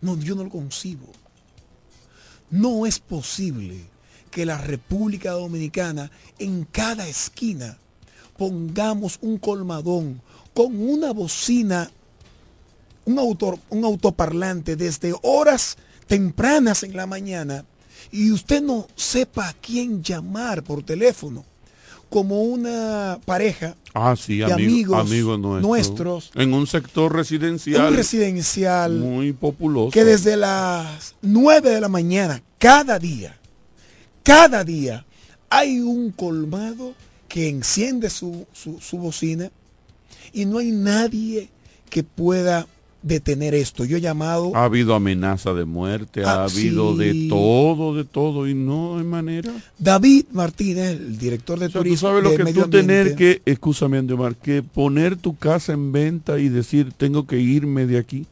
[0.00, 1.06] No, yo no lo concibo.
[2.50, 3.91] No es posible
[4.32, 7.76] que la República Dominicana en cada esquina
[8.36, 10.20] pongamos un colmadón
[10.54, 11.90] con una bocina,
[13.04, 15.76] un, autor, un autoparlante desde horas
[16.06, 17.64] tempranas en la mañana
[18.10, 21.44] y usted no sepa a quién llamar por teléfono,
[22.08, 25.08] como una pareja ah, sí, de amigos,
[25.60, 26.30] nuestros.
[26.34, 27.90] En un sector residencial.
[27.90, 28.92] Un residencial.
[28.92, 29.90] Muy populoso.
[29.90, 33.38] Que desde las 9 de la mañana, cada día,
[34.22, 35.04] cada día,
[35.50, 36.94] hay un colmado
[37.28, 39.50] que enciende su, su bocina
[40.32, 41.48] y no hay nadie
[41.88, 42.66] que pueda
[43.02, 43.84] detener esto.
[43.84, 44.52] Yo he llamado...
[44.54, 49.04] Ha habido amenaza de muerte, ha ah, habido de todo, de todo, y no hay
[49.04, 49.52] manera.
[49.78, 51.94] David Martínez, el director de turismo.
[51.94, 56.38] ¿tú sabes lo que tú tener que, escúchame Andemar, que poner tu casa en venta
[56.38, 58.26] y decir tengo que irme de aquí.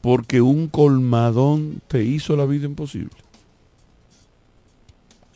[0.00, 3.10] porque un colmadón te hizo la vida imposible.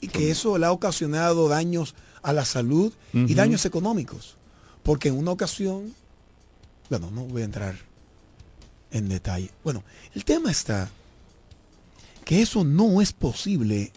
[0.01, 4.37] Y que eso le ha ocasionado daños a la salud y daños económicos.
[4.83, 5.95] Porque en una ocasión,
[6.89, 7.77] bueno, no voy a entrar
[8.91, 9.51] en detalle.
[9.63, 9.83] Bueno,
[10.15, 10.91] el tema está
[12.25, 13.93] que eso no es posible.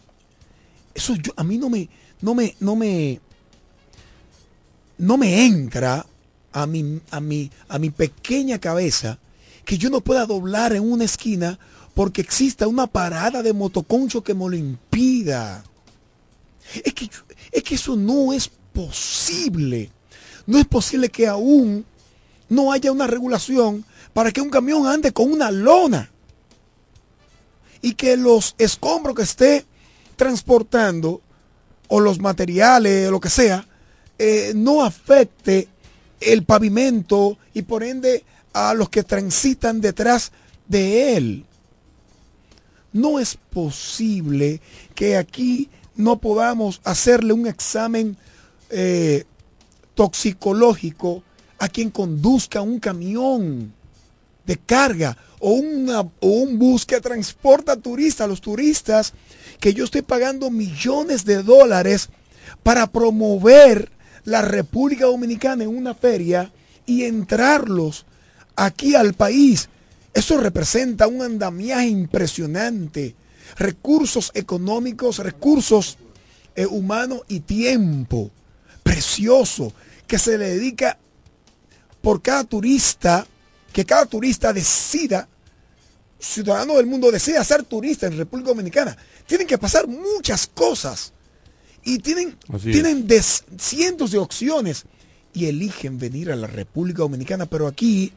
[0.93, 1.89] Eso yo, a mí no me,
[2.21, 3.19] no me, no me,
[4.97, 6.05] no me entra
[6.51, 9.19] a mi, a mi, a mi pequeña cabeza
[9.65, 11.57] que yo no pueda doblar en una esquina
[11.93, 15.63] porque exista una parada de motoconcho que me lo impida.
[16.83, 17.09] Es que,
[17.51, 19.89] es que eso no es posible.
[20.45, 21.85] No es posible que aún
[22.49, 26.09] no haya una regulación para que un camión ande con una lona
[27.81, 29.65] y que los escombros que esté
[30.15, 31.21] transportando
[31.87, 33.67] o los materiales, lo que sea,
[34.17, 35.67] eh, no afecte
[36.21, 40.31] el pavimento y por ende a los que transitan detrás
[40.67, 41.45] de él.
[42.93, 44.61] No es posible
[44.95, 48.17] que aquí no podamos hacerle un examen
[48.69, 49.25] eh,
[49.95, 51.23] toxicológico
[51.59, 53.73] a quien conduzca un camión
[54.45, 55.61] de carga o,
[56.19, 59.13] o un bus que transporta turistas, los turistas
[59.59, 62.09] que yo estoy pagando millones de dólares
[62.63, 63.91] para promover
[64.25, 66.51] la República Dominicana en una feria
[66.85, 68.05] y entrarlos
[68.55, 69.69] aquí al país.
[70.13, 73.15] Eso representa un andamiaje impresionante.
[73.57, 75.97] Recursos económicos, recursos
[76.55, 78.31] eh, humanos y tiempo
[78.83, 79.73] precioso
[80.07, 80.97] que se le dedica
[82.01, 83.25] por cada turista,
[83.71, 85.27] que cada turista decida,
[86.19, 88.97] ciudadano del mundo decida ser turista en República Dominicana.
[89.25, 91.13] Tienen que pasar muchas cosas
[91.83, 93.07] y tienen, tienen
[93.57, 94.85] cientos de opciones
[95.33, 98.13] y eligen venir a la República Dominicana, pero aquí,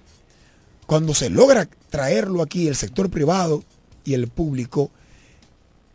[0.86, 3.64] cuando se logra traerlo aquí, el sector privado
[4.04, 4.90] y el público,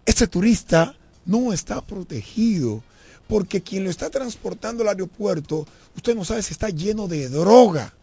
[0.05, 0.95] este turista
[1.25, 2.83] no está protegido
[3.27, 7.93] porque quien lo está transportando al aeropuerto, usted no sabe si está lleno de droga,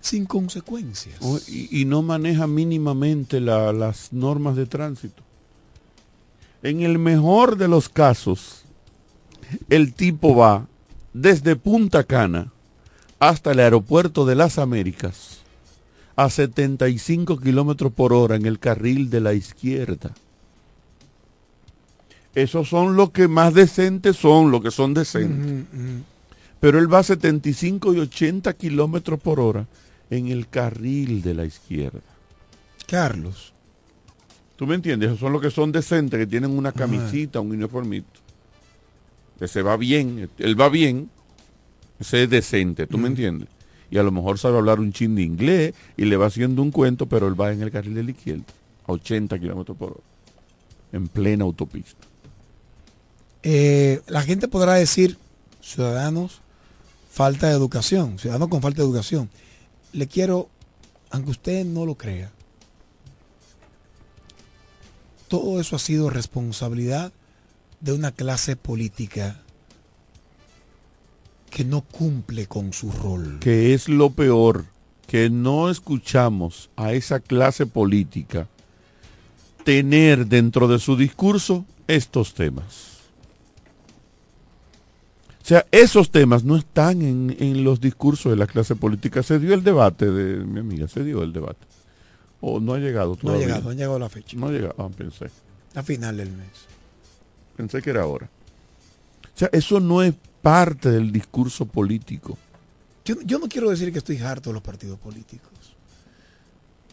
[0.00, 1.16] sin consecuencias.
[1.48, 5.22] Y, no maneja mínimamente la- las normas de tránsito.
[6.62, 8.62] En el mejor de los casos,
[9.68, 10.66] el tipo va
[11.12, 12.52] desde Punta Cana
[13.20, 15.37] hasta el aeropuerto de las Américas
[16.18, 20.10] a 75 kilómetros por hora en el carril de la izquierda.
[22.34, 25.64] Esos son los que más decentes son, los que son decentes.
[26.58, 29.68] Pero él va a 75 y 80 kilómetros por hora
[30.10, 32.00] en el carril de la izquierda.
[32.88, 33.52] Carlos.
[34.56, 35.10] ¿Tú me entiendes?
[35.10, 38.18] Esos son los que son decentes, que tienen una camisita, un uniformito.
[39.38, 41.08] Ese va bien, él va bien,
[42.00, 43.48] ese es decente, ¿tú me entiendes?
[43.90, 46.70] Y a lo mejor sabe hablar un chin de inglés y le va haciendo un
[46.70, 48.44] cuento, pero él va en el carril de la izquierda,
[48.86, 50.02] a 80 kilómetros por hora,
[50.92, 52.06] en plena autopista.
[53.42, 55.16] Eh, la gente podrá decir,
[55.62, 56.40] ciudadanos,
[57.10, 59.30] falta de educación, ciudadanos con falta de educación.
[59.92, 60.48] Le quiero,
[61.10, 62.30] aunque usted no lo crea,
[65.28, 67.12] todo eso ha sido responsabilidad
[67.80, 69.40] de una clase política
[71.50, 73.38] que no cumple con su rol.
[73.40, 74.66] que es lo peor,
[75.06, 78.48] que no escuchamos a esa clase política
[79.64, 82.98] tener dentro de su discurso estos temas.
[85.42, 89.22] O sea, esos temas no están en, en los discursos de la clase política.
[89.22, 91.66] Se dio el debate de mi amiga, se dio el debate.
[92.42, 93.46] O no ha llegado No ha todavía.
[93.46, 94.36] llegado, no ha llegado la fecha.
[94.36, 95.26] No ha llegado, ah, pensé.
[95.74, 96.48] A final del mes.
[97.56, 98.28] Pensé que era ahora.
[99.34, 100.14] O sea, eso no es
[100.48, 102.38] parte del discurso político.
[103.04, 105.50] Yo, yo no quiero decir que estoy harto de los partidos políticos.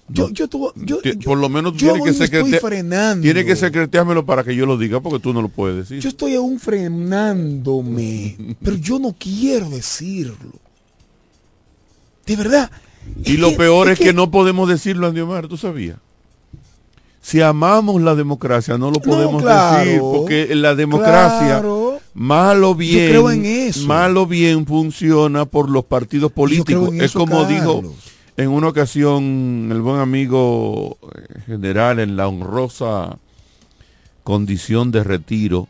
[0.08, 3.24] Yo, yo, tuvo- yo, por lo menos yo tienes que estoy frenando.
[3.24, 6.00] Tiene que secreteármelo para que yo lo diga porque tú no lo puedes decir.
[6.00, 10.52] Yo estoy aún frenándome, pero yo no quiero decirlo.
[12.26, 12.70] De verdad.
[13.24, 15.98] y lo peor es que, no podemos decirlo, Andy Omar, ¿tú sabías?
[17.22, 21.85] Si amamos la democracia, no lo podemos claro, decir, porque la democracia, claro.
[22.16, 23.86] Malo bien, creo en eso.
[23.86, 26.94] malo bien funciona por los partidos políticos.
[26.96, 27.84] Es eso, como dijo
[28.38, 33.18] en una ocasión el buen amigo eh, general en la honrosa
[34.24, 35.68] condición de retiro,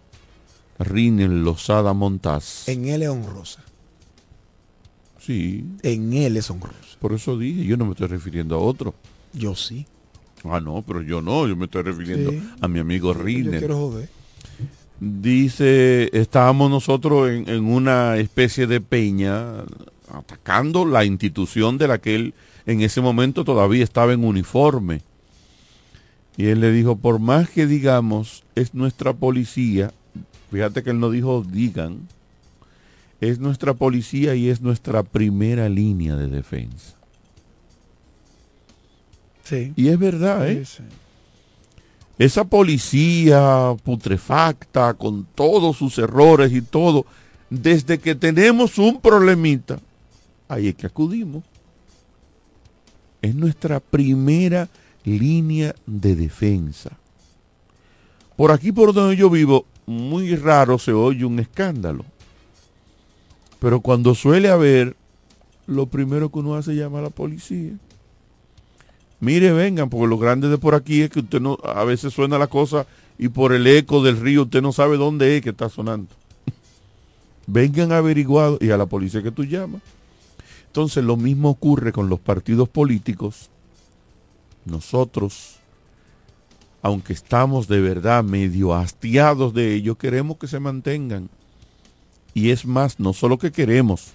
[0.80, 2.68] Rinel Lozada Montaz.
[2.70, 3.62] En él es honrosa.
[5.20, 5.66] Sí.
[5.84, 6.76] En él es honrosa.
[7.00, 8.94] Por eso dije, yo no me estoy refiriendo a otro.
[9.34, 9.86] Yo sí.
[10.44, 12.42] Ah, no, pero yo no, yo me estoy refiriendo Sí.
[12.62, 13.60] a mi amigo Yo Rinel.
[13.60, 14.10] quiero joder.
[15.00, 19.64] Dice, estábamos nosotros en, en una especie de peña
[20.10, 22.34] atacando la institución de la que él
[22.66, 25.02] en ese momento todavía estaba en uniforme.
[26.38, 29.94] Y él le dijo, por más que digamos, es nuestra policía,
[30.52, 32.08] fíjate que él no dijo digan,
[33.22, 36.96] es nuestra policía y es nuestra primera línea de defensa.
[39.44, 39.74] Sí.
[39.76, 40.66] Y es verdad, ¿eh?
[40.66, 40.84] Sí, sí.
[42.18, 47.06] Esa policía putrefacta, con todos sus errores y todo,
[47.50, 49.80] desde que tenemos un problemita,
[50.48, 51.44] ahí es que acudimos.
[53.22, 54.70] Es nuestra primera
[55.04, 56.92] línea de defensa.
[58.36, 62.06] Por aquí por donde yo vivo, muy raro se oye un escándalo.
[63.60, 64.96] Pero cuando suele haber,
[65.68, 67.74] lo primero que uno hace es llamar a la policía.
[69.20, 72.38] Mire, vengan, porque lo grande de por aquí es que usted no, a veces suena
[72.38, 72.86] la cosa
[73.18, 76.10] y por el eco del río usted no sabe dónde es que está sonando.
[77.48, 79.82] vengan averiguados y a la policía que tú llamas.
[80.68, 83.50] Entonces lo mismo ocurre con los partidos políticos.
[84.66, 85.56] Nosotros,
[86.82, 91.30] aunque estamos de verdad medio hastiados de ellos, queremos que se mantengan.
[92.34, 94.12] Y es más, no solo que queremos,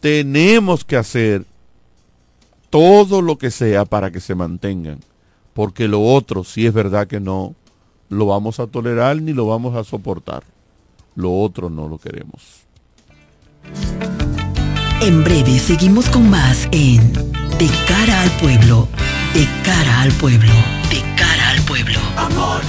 [0.00, 1.44] tenemos que hacer
[2.70, 5.00] todo lo que sea para que se mantengan.
[5.52, 7.54] Porque lo otro, si es verdad que no,
[8.08, 10.44] lo vamos a tolerar ni lo vamos a soportar.
[11.16, 12.60] Lo otro no lo queremos.
[15.02, 17.12] En breve seguimos con más en
[17.58, 18.88] De cara al pueblo,
[19.34, 20.52] de cara al pueblo,
[20.90, 21.98] de cara al pueblo.
[22.16, 22.60] Amor.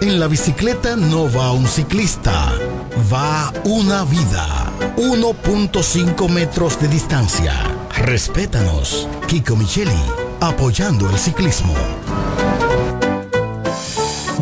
[0.00, 2.52] En la bicicleta no va un ciclista,
[3.12, 4.72] va una vida.
[4.96, 7.81] 1.5 metros de distancia.
[8.02, 9.06] Respétanos.
[9.28, 10.02] Kiko Micheli,
[10.40, 12.01] apoyando el ciclismo.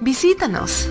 [0.00, 0.90] Visítanos.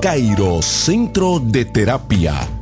[0.00, 2.61] Cairo Centro de Terapia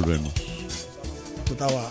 [0.00, 0.32] Volvemos.
[1.46, 1.90] Tú estaba,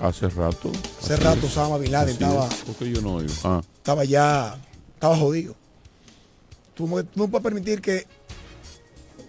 [0.00, 0.70] Hace rato.
[1.00, 3.32] hace rato Osama Bin Laden estaba, es, porque yo no oigo.
[3.44, 4.58] Ah, estaba ya,
[4.94, 5.54] estaba jodido.
[6.74, 8.06] Tú, no- tú no puedes permitir que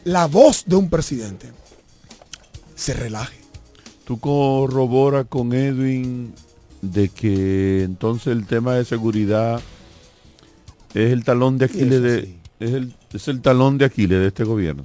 [0.04, 1.52] la voz de un presidente
[2.76, 3.38] se relaje.
[4.04, 6.34] tú corroboras con Edwin
[6.82, 9.62] de que entonces el tema de seguridad
[10.94, 12.38] es el talón de Aquiles de sí.
[12.60, 14.84] es el, es el talón de Aquiles de este gobierno.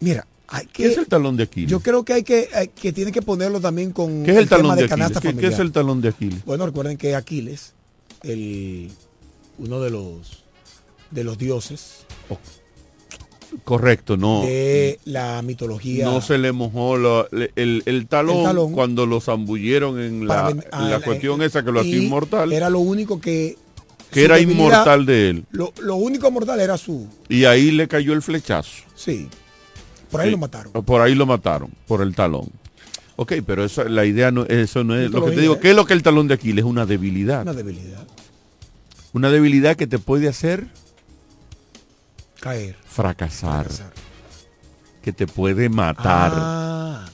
[0.00, 1.70] Mira, hay que, ¿Qué es el talón de Aquiles?
[1.70, 4.48] yo creo que hay que, hay- que tiene que ponerlo también con ¿Qué es el,
[4.48, 4.90] talón de, Aquiles?
[4.90, 6.44] canasta ¿Qué, es el talón de Aquiles?
[6.44, 7.74] Bueno, recuerden que Aquiles,
[8.22, 8.90] el,
[9.58, 10.44] uno de los
[11.10, 12.04] de los dioses
[13.64, 14.42] Correcto, no.
[14.42, 16.04] de la mitología.
[16.04, 17.26] No se le mojó la-
[17.56, 18.72] el, el talón, El talón.
[18.72, 21.96] cuando lo zambulleron en la, ven- en la ah, cuestión eh, esa que lo hacía
[21.96, 23.56] inmortal, Era lo único que.
[24.12, 25.44] que era inmortal de él.
[25.50, 27.06] Lo, lo único mortal era su.
[27.30, 28.82] Y ahí le cayó el flechazo.
[28.94, 29.28] Sí.
[30.10, 30.32] Por ahí Sí.
[30.32, 30.72] lo mataron.
[30.72, 32.48] Por ahí lo mataron, por el talón.
[33.16, 35.54] Ok, pero eso, la idea no, eso no es lo que te digo.
[35.54, 35.58] ¿eh?
[35.60, 36.64] ¿Qué es lo que el talón de Aquiles?
[36.64, 37.42] Es una debilidad.
[37.42, 38.06] Una debilidad.
[39.12, 40.68] Una debilidad que te puede hacer
[42.40, 42.76] Caer.
[42.86, 43.92] fracasar, fracasar.
[45.02, 46.32] que te puede matar.
[46.34, 47.06] Ah.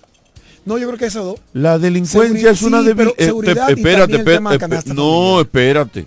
[0.67, 1.41] No, yo creo que eso dos.
[1.53, 3.69] La delincuencia Seguri- es una sí, debilidad.
[3.69, 6.07] y espérate, canasta no, espérate.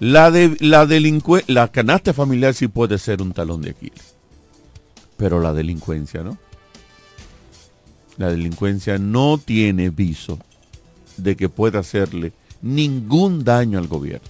[0.00, 0.86] La de la
[1.46, 4.14] la canasta familiar sí puede ser un talón de Aquiles.
[5.16, 6.38] Pero la delincuencia, ¿no?
[8.16, 10.38] La delincuencia no tiene viso
[11.16, 14.28] de que pueda hacerle ningún daño al gobierno.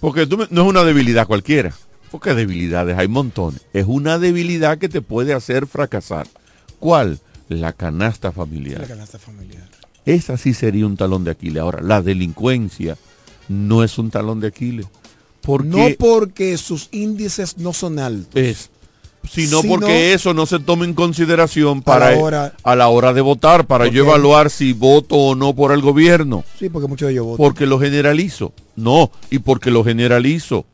[0.00, 1.74] Porque tú no es una debilidad cualquiera.
[2.10, 3.62] Porque debilidades hay montones.
[3.72, 6.26] Es una debilidad que te puede hacer fracasar.
[6.78, 7.20] ¿Cuál?
[7.48, 8.80] La canasta familiar.
[8.80, 9.68] La canasta familiar.
[10.06, 11.62] Esa sí sería un talón de Aquiles.
[11.62, 12.96] Ahora, la delincuencia
[13.48, 14.86] no es un talón de Aquiles.
[15.42, 18.30] Porque No porque sus índices no son altos.
[18.34, 18.70] es,
[19.30, 23.12] sino, Sino- porque eso no se toma en consideración para la hora- a la hora
[23.12, 26.44] de votar, para yo evaluar si voto o no por el gobierno.
[26.58, 27.38] Sí, porque muchos de ellos votan.
[27.38, 28.52] Porque lo generalizo.
[28.76, 30.64] No, y porque lo generalizo.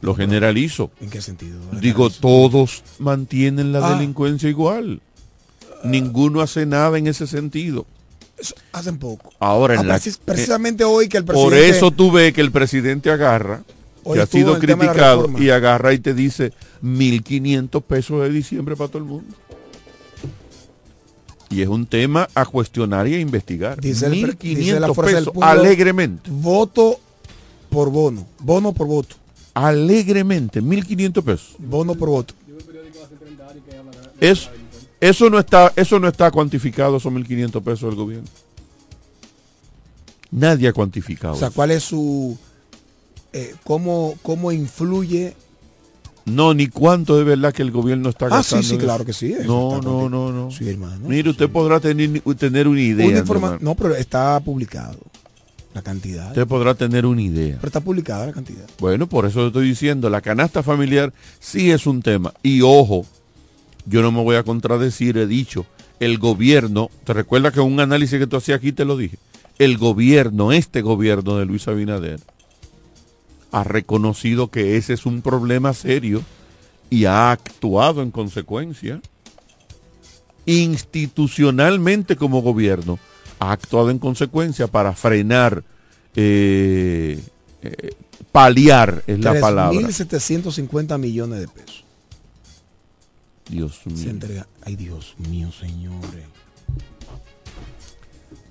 [0.00, 0.90] Lo generalizo.
[1.00, 1.58] ¿En qué sentido?
[1.80, 3.94] Digo, todos mantienen la Ah.
[3.94, 5.00] delincuencia igual.
[5.84, 7.86] Ninguno hace nada en ese sentido.
[8.72, 9.32] Hacen poco.
[9.38, 11.56] Ahora en Ah, la precis- precisamente hoy que el presidente...
[11.56, 13.62] Por eso tú ves que el presidente agarra,
[14.04, 18.88] Hoy que ha sido criticado, y agarra y te dice 1.500 pesos de diciembre para
[18.88, 19.34] todo el mundo.
[21.50, 23.80] Y es un tema a cuestionar y a investigar.
[23.80, 26.30] Dice el pre- dice 1.500 la fuerza del pesos, pueblo, alegremente.
[26.32, 27.00] Voto
[27.68, 28.26] por bono.
[28.38, 29.16] Bono por voto.
[29.52, 31.54] Alegremente, 1.500 pesos.
[31.58, 32.34] Bono por voto.
[34.20, 34.48] Es,
[35.00, 38.28] eso, no está, eso no está cuantificado, esos 1.500 pesos del gobierno.
[40.30, 41.34] Nadie ha cuantificado.
[41.34, 41.50] O sea.
[41.50, 42.38] ¿cuál es su...
[43.32, 45.34] eh, cómo, ¿Cómo influye?
[46.26, 48.68] No, ni cuánto de verdad que el gobierno está Ah, sí, gastando.
[48.68, 50.50] sí, claro que sí, No, no, no, no.
[50.50, 51.08] Sí, hermano.
[51.08, 53.08] Mire, usted podrá tener, tener una idea.
[53.08, 54.98] Una informa- no, pero está publicado.
[55.74, 56.28] La cantidad.
[56.28, 57.56] Usted podrá tener una idea.
[57.56, 58.66] Pero está publicada la cantidad.
[58.80, 62.34] Bueno, por eso estoy diciendo, la canasta familiar sí es un tema.
[62.42, 63.06] Y ojo,
[63.86, 65.66] yo no me voy a contradecir, he dicho,
[66.00, 69.18] el gobierno, ¿te recuerdas que un análisis que tú hacías aquí te lo dije?
[69.58, 72.20] El gobierno, este gobierno de Luis Abinader,
[73.52, 76.22] ha reconocido que ese es un problema serio
[76.88, 79.00] y ha actuado en consecuencia.
[80.46, 82.98] Institucionalmente como gobierno,
[83.38, 85.62] ha actuado en consecuencia para frenar,
[86.16, 87.22] eh,
[87.62, 87.90] eh,
[88.32, 89.78] paliar es la palabra.
[89.78, 91.79] 1.750 millones de pesos.
[93.50, 93.96] Dios mío.
[93.96, 94.46] Se entrega.
[94.62, 96.24] Ay, Dios mío, señores.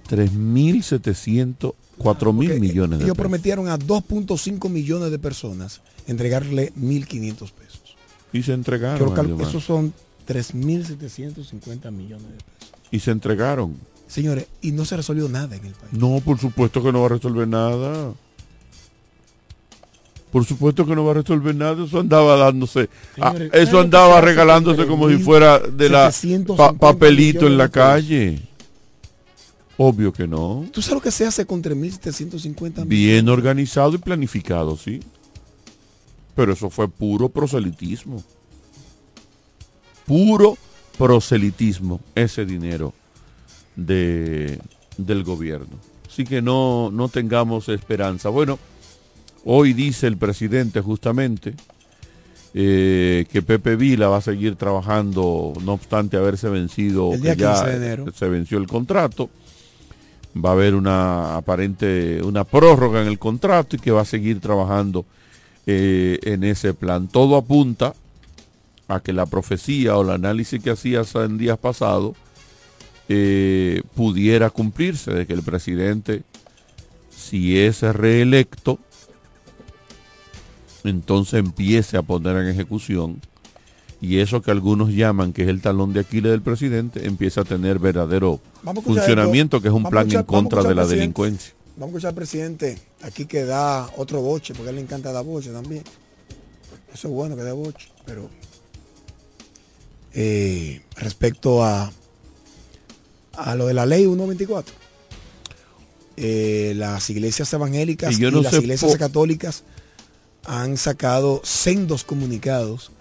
[0.10, 3.18] 3.700, 4.000 Porque millones de Ellos pesos.
[3.18, 7.96] prometieron a 2.5 millones de personas entregarle 1.500 pesos.
[8.34, 9.14] Y se entregaron.
[9.14, 9.94] Creo esos son
[10.28, 12.74] 3.750 millones de pesos.
[12.92, 13.76] Y se entregaron.
[14.08, 15.94] Señores, y no se resolvió nada en el país.
[15.94, 18.14] No, por supuesto que no va a resolver nada.
[20.32, 21.84] Por supuesto que no va a resolver nada.
[21.84, 22.88] Eso andaba dándose.
[23.20, 26.74] ah, Señores, eso ¿sabe lo que andaba regalándose como si fuera de la 3.750 pa-
[26.74, 28.40] papelito en la calle.
[29.78, 30.66] Obvio que no.
[30.72, 32.88] ¿Tú sabes lo que se hace con 3.750 millones?
[32.88, 35.00] Bien organizado y planificado, sí.
[36.36, 38.24] Pero eso fue puro proselitismo.
[40.06, 40.58] Puro
[40.98, 42.94] proselitismo, ese dinero
[43.76, 44.60] de,
[44.98, 45.78] del gobierno.
[46.08, 48.30] Así que no, no tengamos esperanza.
[48.30, 48.58] Bueno,
[49.46, 51.54] hoy dice el presidente justamente
[52.54, 57.42] eh, que Pepe Vila va a seguir trabajando, no obstante haberse vencido, El día que
[57.42, 58.06] ya 15 de enero.
[58.14, 59.30] se venció el contrato
[60.34, 64.40] va a haber una aparente una prórroga en el contrato y que va a seguir
[64.40, 65.06] trabajando
[65.66, 67.08] eh, en ese plan.
[67.08, 67.94] Todo apunta
[68.88, 72.16] a que la profecía o el análisis que hacías en días pasados
[73.08, 76.24] eh, pudiera cumplirse, de que el presidente,
[77.10, 78.80] si es reelecto,
[80.84, 83.22] entonces empiece a poner en ejecución
[84.02, 87.44] y eso que algunos llaman que es el talón de Aquiles del presidente empieza a
[87.44, 89.62] tener verdadero a funcionamiento esto.
[89.62, 91.54] que es un Vamos plan escuchar- en contra de la delincuencia.
[91.76, 95.12] Vamos a escuchar al presidente aquí que da otro boche, porque a él le encanta
[95.12, 95.84] dar boche también.
[96.94, 98.30] Eso es bueno que dé boche, pero
[100.14, 101.92] eh, respecto a,
[103.34, 104.74] a lo de la ley 124,
[106.18, 109.64] eh, las iglesias evangélicas Y y, yo no las sé iglesias católicas
[110.50, 112.92] han sacado sendos comunicados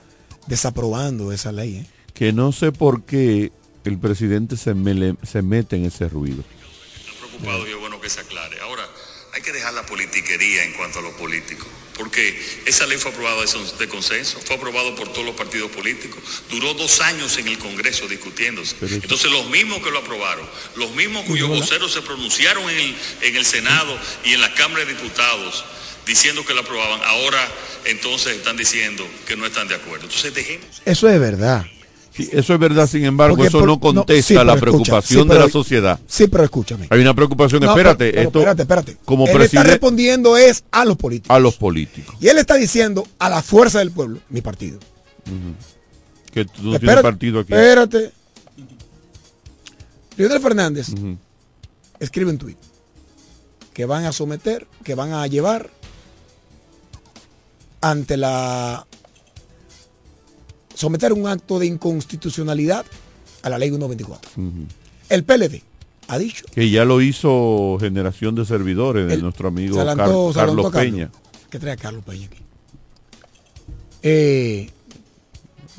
[0.47, 1.77] desaprobando esa ley.
[1.79, 1.87] ¿eh?
[2.15, 3.53] Que no sé por qué
[3.85, 6.45] el presidente se, mele- se mete en ese ruido.
[7.19, 8.61] preocupado y es bueno que se aclare.
[8.61, 8.87] Ahora,
[9.35, 13.43] hay que dejar la politiquería en cuanto a los políticos, porque esa ley fue aprobada
[13.79, 18.09] de consenso, fue aprobado por todos los partidos políticos, duró dos años en el Congreso
[18.09, 18.77] discutiéndose.
[18.81, 20.47] Entonces, los mismos que lo aprobaron,
[20.77, 24.85] los mismos cuyos voceros se pronunciaron en el, en el Senado y en la Cámara
[24.85, 25.65] de Diputados
[26.09, 27.39] diciendo que lo aprobaban, ahora
[27.85, 30.07] entonces están diciendo que no están de acuerdo.
[30.07, 30.67] Entonces, dejemos.
[30.85, 31.65] Eso es verdad.
[32.13, 34.61] Sí, eso es verdad, sin embargo, Porque eso por- no no, contesta sí, la escucha,
[34.61, 36.01] preocupación de la sociedad.
[36.09, 36.89] Sí, pero escúchame.
[36.91, 38.97] Hay una preocupación, No, espérate, pero- pero esto espérate, espérate.
[39.05, 41.37] como él está presidente respondiendo es a los políticos.
[41.37, 42.17] a los políticos.
[42.21, 44.81] Y él está diciendo a la fuerza del pueblo, mi partido.
[46.33, 47.53] Que tú no tienes partido aquí.
[47.53, 48.11] Espérate.
[50.17, 50.89] Leonel Fernández
[52.01, 52.59] escribe un tuit
[53.73, 55.71] que van a someter, que van a llevar
[57.81, 58.87] ante la
[60.75, 62.85] someter un acto de inconstitucionalidad
[63.43, 64.31] a la ley 124.
[64.37, 64.53] Ujú.
[65.09, 65.63] El PLD
[66.09, 70.35] ha dicho Que ya lo hizo generación de servidores de El- nuestro amigo Car- Carlos
[70.35, 70.73] Carlos.
[70.73, 71.11] Peña.
[71.51, 72.39] que trae a Carlos Peña aquí.
[74.03, 74.71] Eh,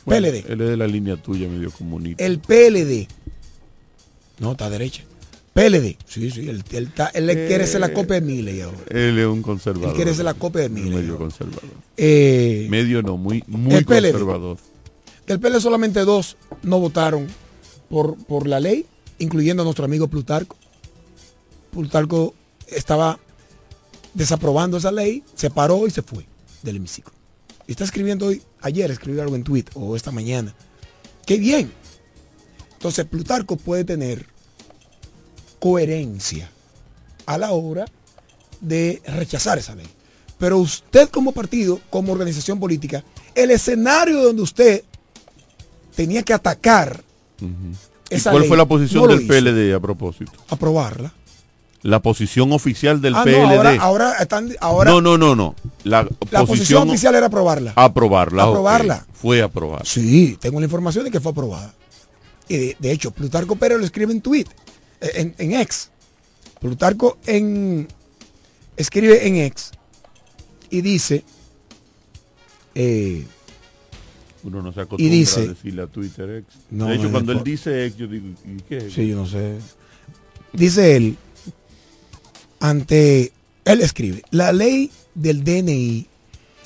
[0.06, 0.46] Bueno, PLD.
[0.52, 2.24] Él es de la línea tuya, medio comunista.
[2.26, 3.08] El PLD.
[4.40, 5.04] No, está derecha.
[5.60, 5.98] PLD.
[6.06, 8.78] Sí, sí, él, él está- él quiere ser la copia de Miley ahora.
[8.90, 9.90] Él es un conservador.
[9.90, 10.92] Él quiere ser la copia de Milei.
[11.02, 11.64] Medio conservador.
[11.98, 14.12] Eh, Medio no, muy, muy PLD.
[14.12, 14.58] conservador.
[15.28, 17.28] Del PLD solamente dos no votaron
[17.90, 18.86] por, por la ley,
[19.20, 20.56] incluyendo a nuestro amigo Plutarco.
[21.72, 22.34] Plutarco
[22.68, 23.20] estaba
[24.14, 26.26] desaprobando esa ley, se paró y se fue
[26.64, 27.14] del hemiciclo.
[27.68, 30.56] Y está escribiendo hoy, ayer escribió algo en tweet o esta mañana.
[31.26, 31.72] ¡Qué bien!
[32.74, 34.26] Entonces Plutarco puede tener
[35.60, 36.50] coherencia
[37.26, 37.86] a la hora
[38.62, 39.88] de rechazar esa ley.
[40.38, 43.04] Pero usted como partido, como organización política,
[43.36, 44.84] el escenario donde usted
[45.96, 47.04] tenía que atacar
[47.42, 49.28] ¿Y esa cuál ley, fue la posición no del.
[49.28, 50.32] PLD a propósito?
[50.50, 51.14] aprobarla.
[51.82, 53.36] La posición oficial del Ah, no, PLD.
[53.56, 55.56] ahora, ahora están, ahora no, no, no, no.
[55.86, 57.72] La, la posición oficial era aprobarla.
[57.76, 58.44] Aprobarla.
[58.44, 59.06] Aprobarla.
[59.14, 59.84] Fue aprobada.
[59.86, 61.74] Sí, tengo la información de que fue aprobada.
[62.50, 64.46] Y de, de hecho, Plutarco Pérez lo escribe en tweet,
[65.02, 65.92] en, en ex.
[66.60, 67.88] Plutarco en,
[68.76, 69.72] escribe en ex
[70.70, 71.24] y dice,
[72.76, 73.26] eh,
[74.44, 76.48] Uno no se acostumbra y dice, a decirle a Twitter ex.
[76.70, 78.78] No, de hecho, no, cuando él dice ex, yo digo, ¿y qué?
[78.78, 78.94] es?
[78.94, 79.58] Sí, yo no sé.
[80.54, 81.18] Dice él,
[82.60, 83.32] ante,
[83.66, 86.08] él escribe, la ley del DNI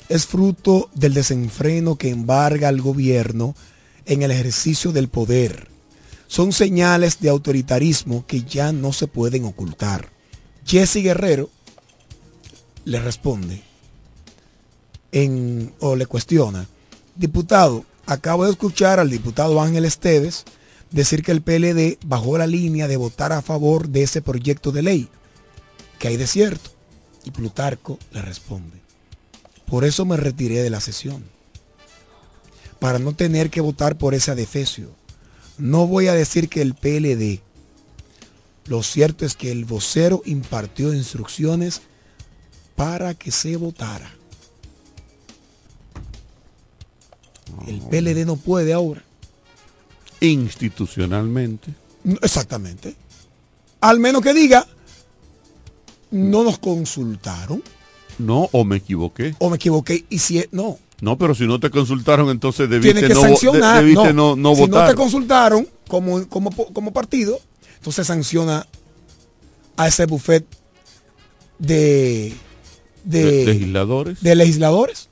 [0.08, 3.54] es fruto del desenfreno que embarga al gobierno
[4.06, 5.73] en el ejercicio del poder.
[6.34, 10.10] Son señales de autoritarismo que ya no se pueden ocultar.
[10.66, 11.48] Jesse Guerrero
[12.84, 13.62] le responde
[15.12, 16.66] en, o le cuestiona,
[17.14, 20.42] diputado, acabo de escuchar al diputado Ángel Esteves
[20.90, 24.82] decir que el PLD bajó la línea de votar a favor de ese proyecto de
[24.82, 25.08] ley,
[26.00, 26.70] que hay de cierto.
[27.22, 28.78] Y Plutarco le responde,
[29.66, 31.22] por eso me retiré de la sesión,
[32.80, 35.03] para no tener que votar por ese adefesio.
[35.58, 37.40] No voy a decir que el PLD,
[38.66, 41.82] lo cierto es que el vocero impartió instrucciones
[42.76, 44.10] para que se votara.
[47.66, 49.02] El PLD no puede ahora.
[50.20, 51.72] Institucionalmente.
[52.22, 52.96] Exactamente.
[53.80, 54.66] Al menos que diga,
[56.10, 57.62] no nos consultaron
[58.18, 59.34] No, o me equivoqué.
[59.38, 63.14] o me equivoqué y si no, No, pero si no te consultaron, entonces debiste que
[63.14, 64.36] no, de- debiste no.
[64.36, 64.90] no, no si no votar.
[64.90, 67.38] te consultaron como, como, como partido,
[67.76, 68.66] entonces sanciona
[69.76, 70.46] a ese buffet
[71.58, 72.32] de,
[73.04, 74.22] de, De- legisladores.
[74.22, 75.08] de legisladores.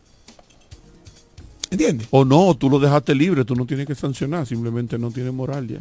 [1.70, 2.06] ¿Entiendes?
[2.10, 5.66] O no, tú lo dejaste libre, tú no tienes que sancionar, simplemente no tiene moral
[5.68, 5.80] ya.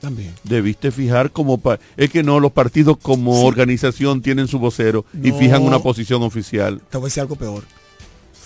[0.00, 0.32] También.
[0.44, 1.60] Debiste fijar como...
[1.96, 6.80] es que no, los partidos como organización tienen su vocero y fijan una posición oficial.
[6.88, 7.64] Te voy a decir algo peor.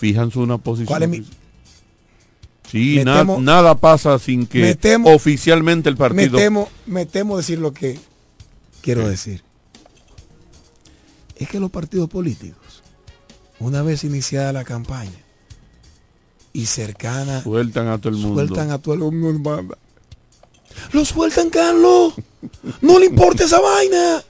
[0.02, 1.38] Fijan su una posición ¿Cuál es mi- oficial.
[2.72, 6.38] Sí, Me na- temo- nada pasa sin que me temo- oficialmente el Me partido...
[6.38, 8.00] temo, me temo decir lo que
[8.80, 9.44] quiero decir.
[11.36, 12.82] Es que los partidos políticos,
[13.60, 15.12] una vez iniciada la campaña
[16.52, 18.34] y cercana, Sueltan a todo el mundo.
[18.44, 19.76] sueltan a todo el mundo.
[20.92, 22.14] Lo sueltan, Carlos.
[22.80, 24.20] No le importa esa vaina.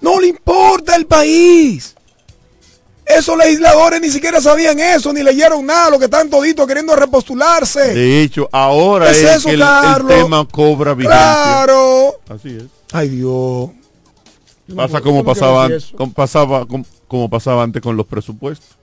[0.00, 1.95] No le importa el país.
[3.06, 7.94] Esos legisladores ni siquiera sabían eso, ni leyeron nada, lo que están toditos queriendo repostularse.
[7.94, 11.20] De hecho, ahora Es es, eso, que el, tema cobra vigencia.
[11.20, 12.16] Claro.
[12.28, 12.64] Así es.
[12.92, 13.70] Ay Dios.
[14.74, 18.76] Pasa como pasaba, como pasaba, como, como pasaba antes con los presupuestos.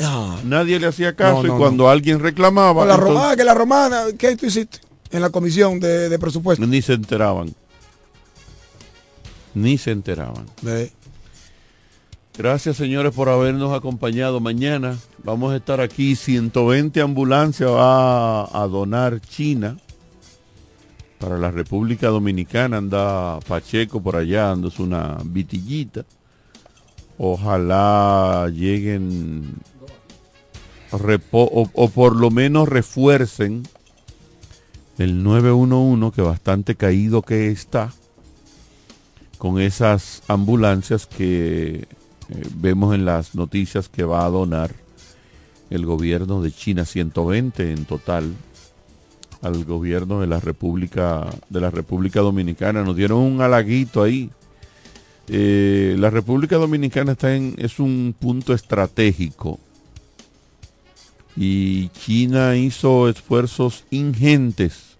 [0.00, 0.36] Ah.
[0.44, 3.44] Nadie le hacía caso No, no, y cuando alguien reclamaba, Con la entonces, romana, que
[3.44, 4.80] la romana, ¿qué tú hiciste?
[5.10, 6.66] En la comisión de, de presupuesto.
[6.66, 7.54] ni se enteraban.
[9.54, 10.46] Ni se enteraban.
[10.62, 10.92] Ve.
[12.38, 14.38] Gracias señores por habernos acompañado.
[14.38, 16.14] Mañana vamos a estar aquí.
[16.14, 19.76] 120 ambulancias va a donar China
[21.18, 22.76] para la República Dominicana.
[22.76, 26.04] Anda Pacheco por allá, dándose una vitillita.
[27.18, 29.56] Ojalá lleguen
[30.92, 33.64] o por lo menos refuercen
[34.96, 37.92] el 911 que bastante caído que está
[39.38, 41.97] con esas ambulancias que
[42.30, 44.74] eh, vemos en las noticias que va a donar
[45.70, 48.34] el gobierno de China 120 en total
[49.42, 52.82] al gobierno de la República de la República Dominicana.
[52.82, 54.30] Nos dieron un halaguito ahí.
[55.28, 59.58] Eh, la República Dominicana está en es un punto estratégico.
[61.36, 64.96] Y China hizo esfuerzos ingentes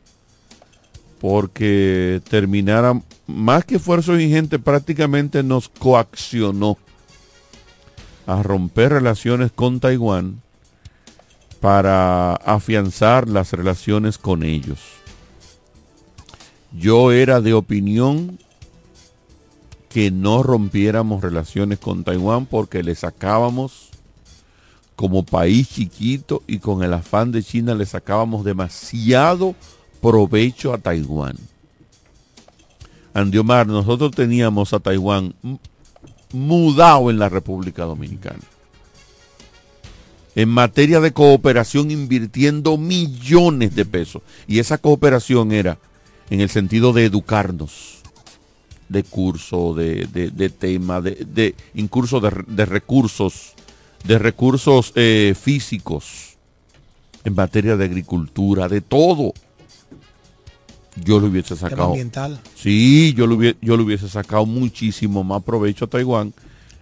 [1.21, 6.79] porque terminara más que esfuerzos ingentes prácticamente nos coaccionó
[8.29, 10.43] a romper relaciones con Taiwán
[11.63, 14.81] para afianzar las relaciones con ellos.
[16.71, 18.39] Yo era de opinión
[19.89, 23.89] que no rompiéramos relaciones con Taiwán porque le sacábamos
[24.95, 29.55] como país chiquito y con el afán de China le sacábamos demasiado
[30.03, 31.39] provecho a Taiwán.
[33.15, 35.35] Andiomar, nosotros teníamos a Taiwán
[36.33, 38.41] mudado en la República Dominicana.
[40.35, 44.23] En materia de cooperación invirtiendo millones de pesos.
[44.47, 45.79] Y esa cooperación era
[46.31, 47.99] en el sentido de educarnos,
[48.89, 53.55] de curso, de, de, de tema, de, de incurso de, de recursos,
[54.05, 56.37] de recursos eh, físicos,
[57.25, 59.33] en materia de agricultura, de todo.
[61.05, 61.85] Yo le hubiese sacado.
[61.89, 62.41] ambiental.
[62.55, 66.33] Sí, yo le, hubiese, yo le hubiese sacado muchísimo más provecho a Taiwán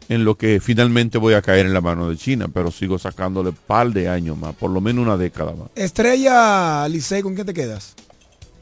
[0.08, 3.52] en lo que finalmente voy a caer en la mano de China, pero sigo sacándole
[3.52, 5.68] par de años más, por lo menos una década más.
[5.74, 7.94] Estrella Licey, ¿con quién te quedas?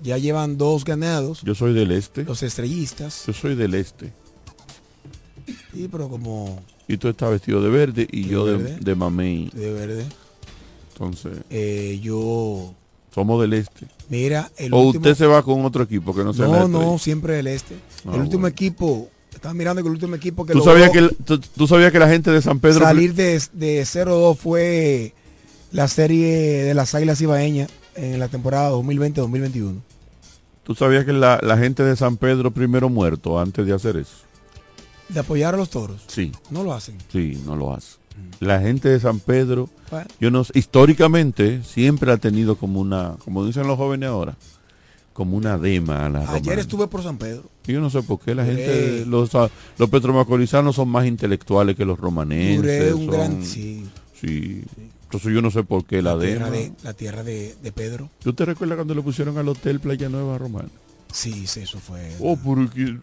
[0.02, 1.42] Ya llevan dos ganados.
[1.42, 2.24] Yo soy del este.
[2.24, 3.24] Los estrellistas.
[3.26, 4.12] Yo soy del este.
[5.72, 6.62] Sí, pero como...
[6.88, 9.50] Y tú estás vestido de verde y De yo de, de mamey.
[9.54, 10.04] De verde.
[10.92, 12.74] Entonces, Eh, yo...
[13.14, 13.86] somos del este.
[14.08, 15.02] Mira, el o último...
[15.02, 17.74] usted se va con otro equipo que no sea No, no, siempre el este.
[18.06, 19.08] Ah, el último equipo...
[19.32, 21.98] Estaba mirando que el último equipo que ¿Tú sabías que, el- tú, tú sabías que
[21.98, 22.80] la gente de San Pedro...
[22.80, 25.12] salir de, de 0-2 fue
[25.72, 29.80] la serie de las Águilas Ibaeñas en la temporada 2020-2021.
[30.62, 34.14] ¿Tú sabías que la, la gente de San Pedro primero muerto antes de hacer eso?
[35.08, 36.02] De apoyar a los toros.
[36.06, 36.32] Sí.
[36.50, 36.96] No lo hacen.
[37.12, 37.96] Sí, no lo hace.
[38.40, 40.06] La gente de San Pedro, Bueno.
[40.20, 44.36] yo no sé, históricamente siempre ha tenido como una, como dicen los jóvenes ahora,
[45.12, 46.60] como una dema a la Ayer romana.
[46.60, 47.44] estuve por San Pedro.
[47.64, 51.76] Yo no sé por qué la Duré- gente, los, ah, los petromacorizanos son más intelectuales
[51.76, 52.56] que los romanenses.
[52.62, 53.44] Duré un son- gran...
[53.44, 53.86] Sí,
[54.20, 54.62] sí.
[55.04, 56.56] Entonces yo no sé por qué la, la tierra, dema.
[56.56, 58.10] de, la tierra de, de Pedro.
[58.22, 60.68] ¿Tú te recuerdas cuando le pusieron al hotel Playa Nueva Romana?
[61.14, 62.12] Sí, sí, eso fue...
[62.18, 62.98] Oh, porque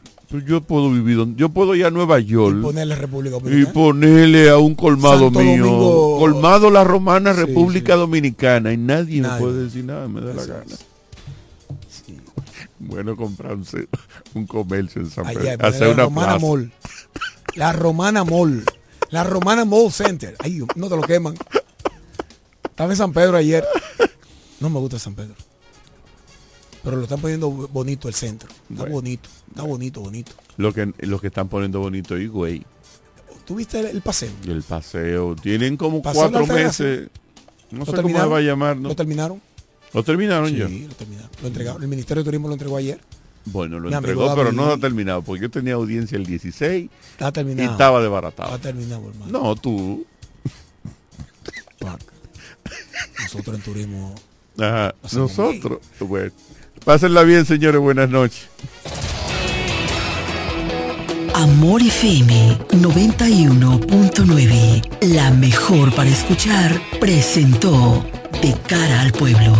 [0.45, 3.73] yo puedo vivir donde, yo puedo ir a Nueva York Ponerle República y Dominicana.
[3.73, 6.19] ponerle a un colmado Santo mío, Domingo.
[6.19, 10.45] colmado la Romana Sí, República Dominicana y nadie, me puede decir nada, me da la
[10.45, 10.75] gana.
[11.89, 12.17] Sí.
[12.79, 13.88] Bueno, comprarse
[14.33, 16.45] un comercio en San Pedro, hacer una Romana plaza.
[16.45, 16.71] Mall.
[17.55, 18.65] La Romana Mall.
[19.09, 20.35] La Romana Mall Center.
[20.39, 21.35] Ay, no te lo queman.
[22.63, 23.65] Estaba en San Pedro ayer.
[24.59, 25.33] No me gusta San Pedro.
[26.84, 28.49] Pero lo están poniendo bonito el centro.
[28.49, 28.94] Está Bueno.
[28.95, 29.30] bonito.
[29.49, 30.32] Está bonito, bonito.
[30.58, 32.66] Lo que, lo que están poniendo bonito y güey,
[33.45, 34.32] ¿Tuviste el, el paseo?
[34.45, 37.10] y el paseo, tienen como Paseo cuatro meses,
[37.72, 38.90] no ¿Lo sé cómo se va a llamar, ¿no?
[38.90, 39.41] ¿Lo terminaron?
[39.94, 40.68] ¿Lo terminaron Sí, ya?
[40.70, 41.30] lo terminaron.
[41.41, 41.82] Lo entregaron.
[41.84, 42.99] El Ministerio de Turismo lo entregó ayer.
[43.45, 46.90] Bueno, lo Mi entregó, pero no lo ha terminado, porque yo tenía audiencia el 16
[47.14, 47.72] Está y terminado.
[47.72, 48.56] estaba desbaratado.
[48.56, 49.32] Está terminado, hermano.
[49.32, 50.06] No, tú.
[51.80, 51.99] Pac.
[53.24, 54.16] Nosotros en turismo.
[54.60, 55.80] Ajá, nosotros.
[55.99, 56.32] Bueno,
[56.84, 57.82] pásenla bien, señores.
[57.82, 58.49] Buenas noches.
[61.34, 64.82] Amor FM 91.9,
[65.14, 68.06] la mejor para escuchar, presentó
[68.41, 69.53] De cara al pueblo.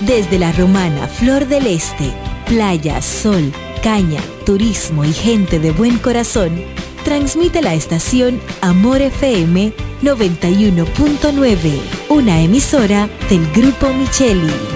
[0.00, 2.12] Desde la romana Flor del Este,
[2.46, 3.52] playa, sol,
[3.82, 6.62] caña, turismo y gente de buen corazón,
[7.06, 9.72] transmite la estación Amor FM
[10.02, 14.75] 91.9, una emisora del Grupo Micheli.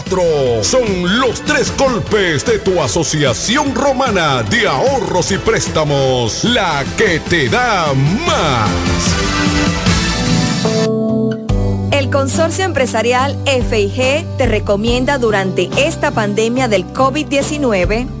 [0.61, 6.43] Son los tres golpes de tu Asociación Romana de Ahorros y Préstamos.
[6.43, 7.93] La que te da
[8.25, 8.69] más.
[11.91, 18.20] El Consorcio Empresarial FIG te recomienda durante esta pandemia del COVID-19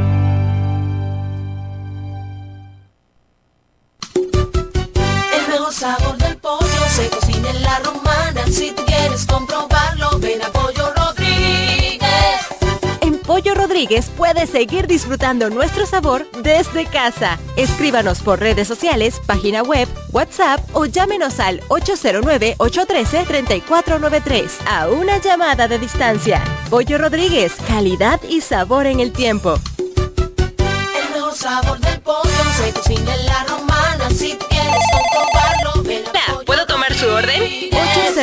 [13.91, 17.37] Rodríguez puedes seguir disfrutando nuestro sabor desde casa.
[17.57, 25.77] Escríbanos por redes sociales, página web, WhatsApp o llámenos al 809-813-3493 a una llamada de
[25.77, 26.41] distancia.
[26.69, 29.59] Pollo Rodríguez, calidad y sabor en el tiempo.
[29.77, 34.09] El mejor sabor del pollo se cocina en la romana.
[34.09, 37.60] Si tú quieres comprobarlo, ven a Pollo ¿Puedo tomar su orden?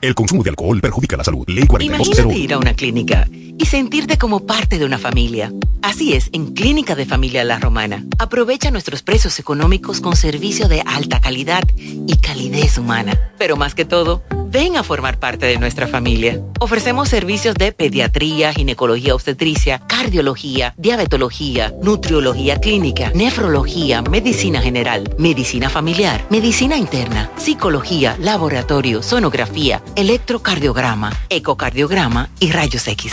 [0.00, 1.44] El consumo de alcohol perjudica la salud.
[1.46, 2.38] Ley Imagínate 4201.
[2.38, 5.52] ir a una clínica y sentirte como parte de una familia.
[5.82, 8.04] Así es, en Clínica de Familia La Romana.
[8.18, 13.32] Aprovecha nuestros precios económicos con servicio de alta calidad y calidez humana.
[13.38, 16.40] Pero más que todo, ven a formar parte de nuestra familia.
[16.60, 26.24] Ofrecemos servicios de pediatría, ginecología obstetricia, cardiología, diabetología, nutriología clínica, nefrología, medicina general, medicina familiar,
[26.30, 33.12] medicina interna, psicología, laboratorio, sonografía, electrocardiograma, ecocardiograma y rayos X.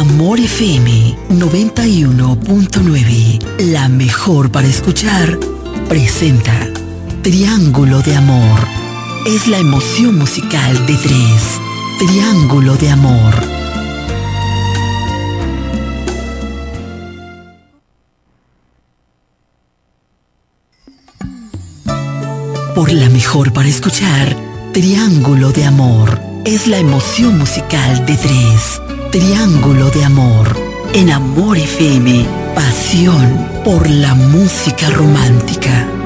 [0.00, 3.38] Amor FM 91.9,
[3.70, 5.38] la mejor para escuchar,
[5.90, 6.54] presenta
[7.22, 8.58] Triángulo de Amor.
[9.26, 11.60] Es la emoción musical de tres.
[11.98, 13.34] Triángulo de Amor.
[22.74, 24.34] Por la mejor para escuchar,
[24.72, 26.18] Triángulo de Amor.
[26.46, 28.80] Es la emoción musical de tres.
[29.10, 30.56] Triángulo de Amor.
[30.94, 32.24] En Amor FM,
[32.54, 35.99] pasión por la música romántica.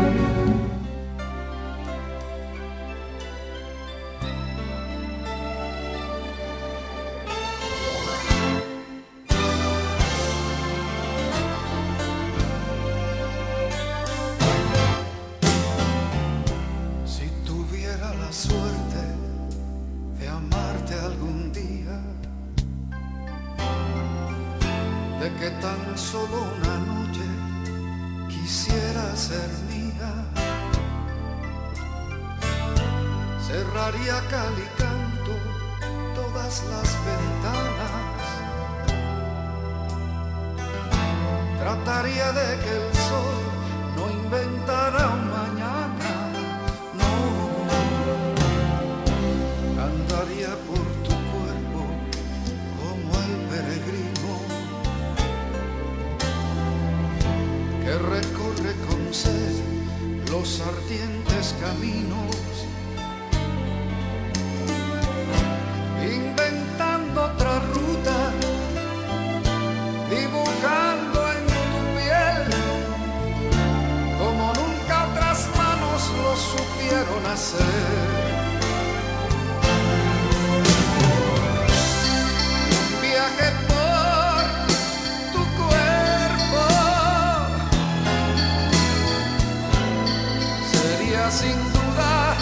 [91.30, 92.36] sin duda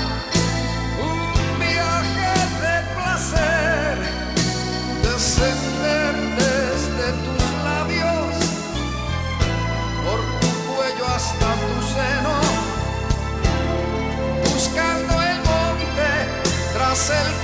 [1.00, 2.32] un viaje
[2.64, 3.98] de placer,
[5.02, 8.34] descender desde tus labios,
[10.04, 12.36] por tu cuello hasta tu seno,
[14.52, 16.10] buscando el monte
[16.74, 17.41] tras el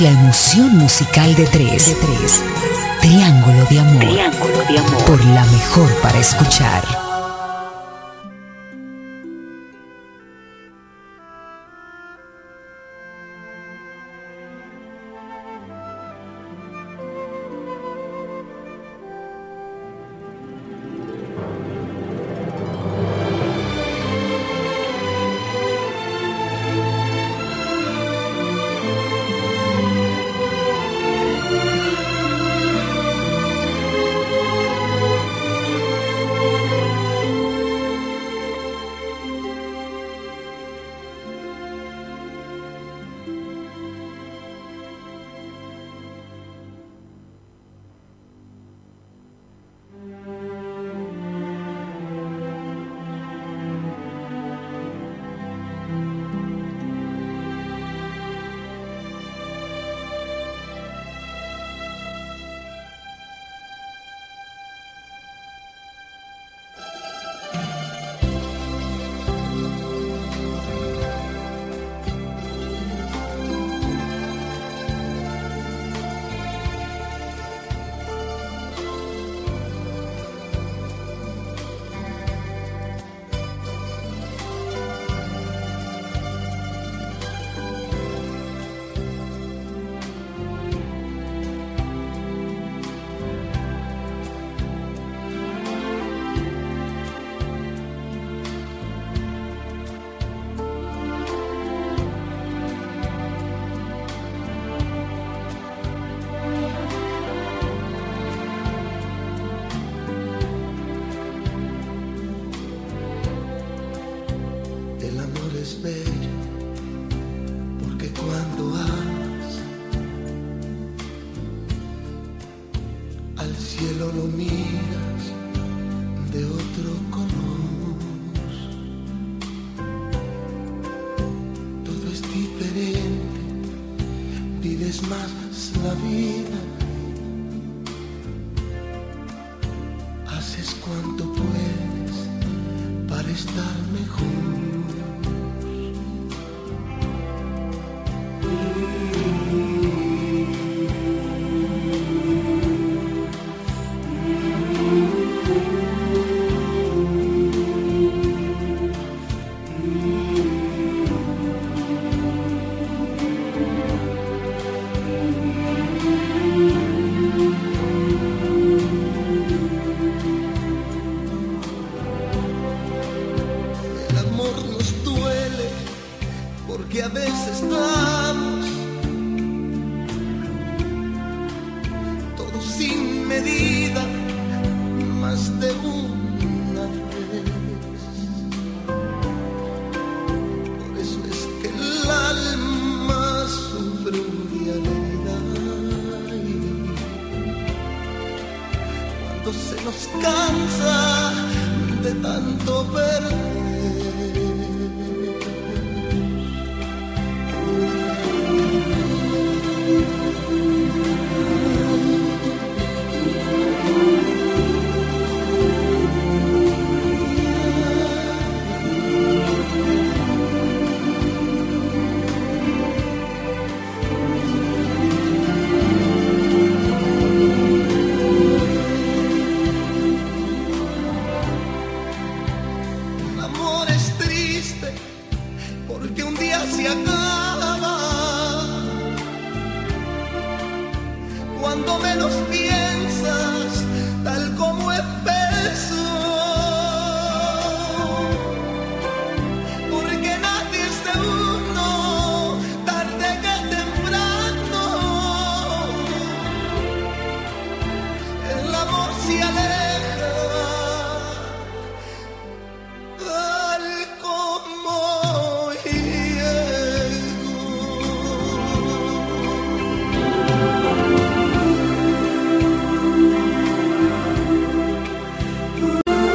[0.00, 1.86] la emoción musical de tres.
[1.86, 2.42] De tres.
[3.00, 3.98] Triángulo de amor.
[3.98, 5.04] Triángulo de amor.
[5.04, 7.07] Por la mejor para escuchar.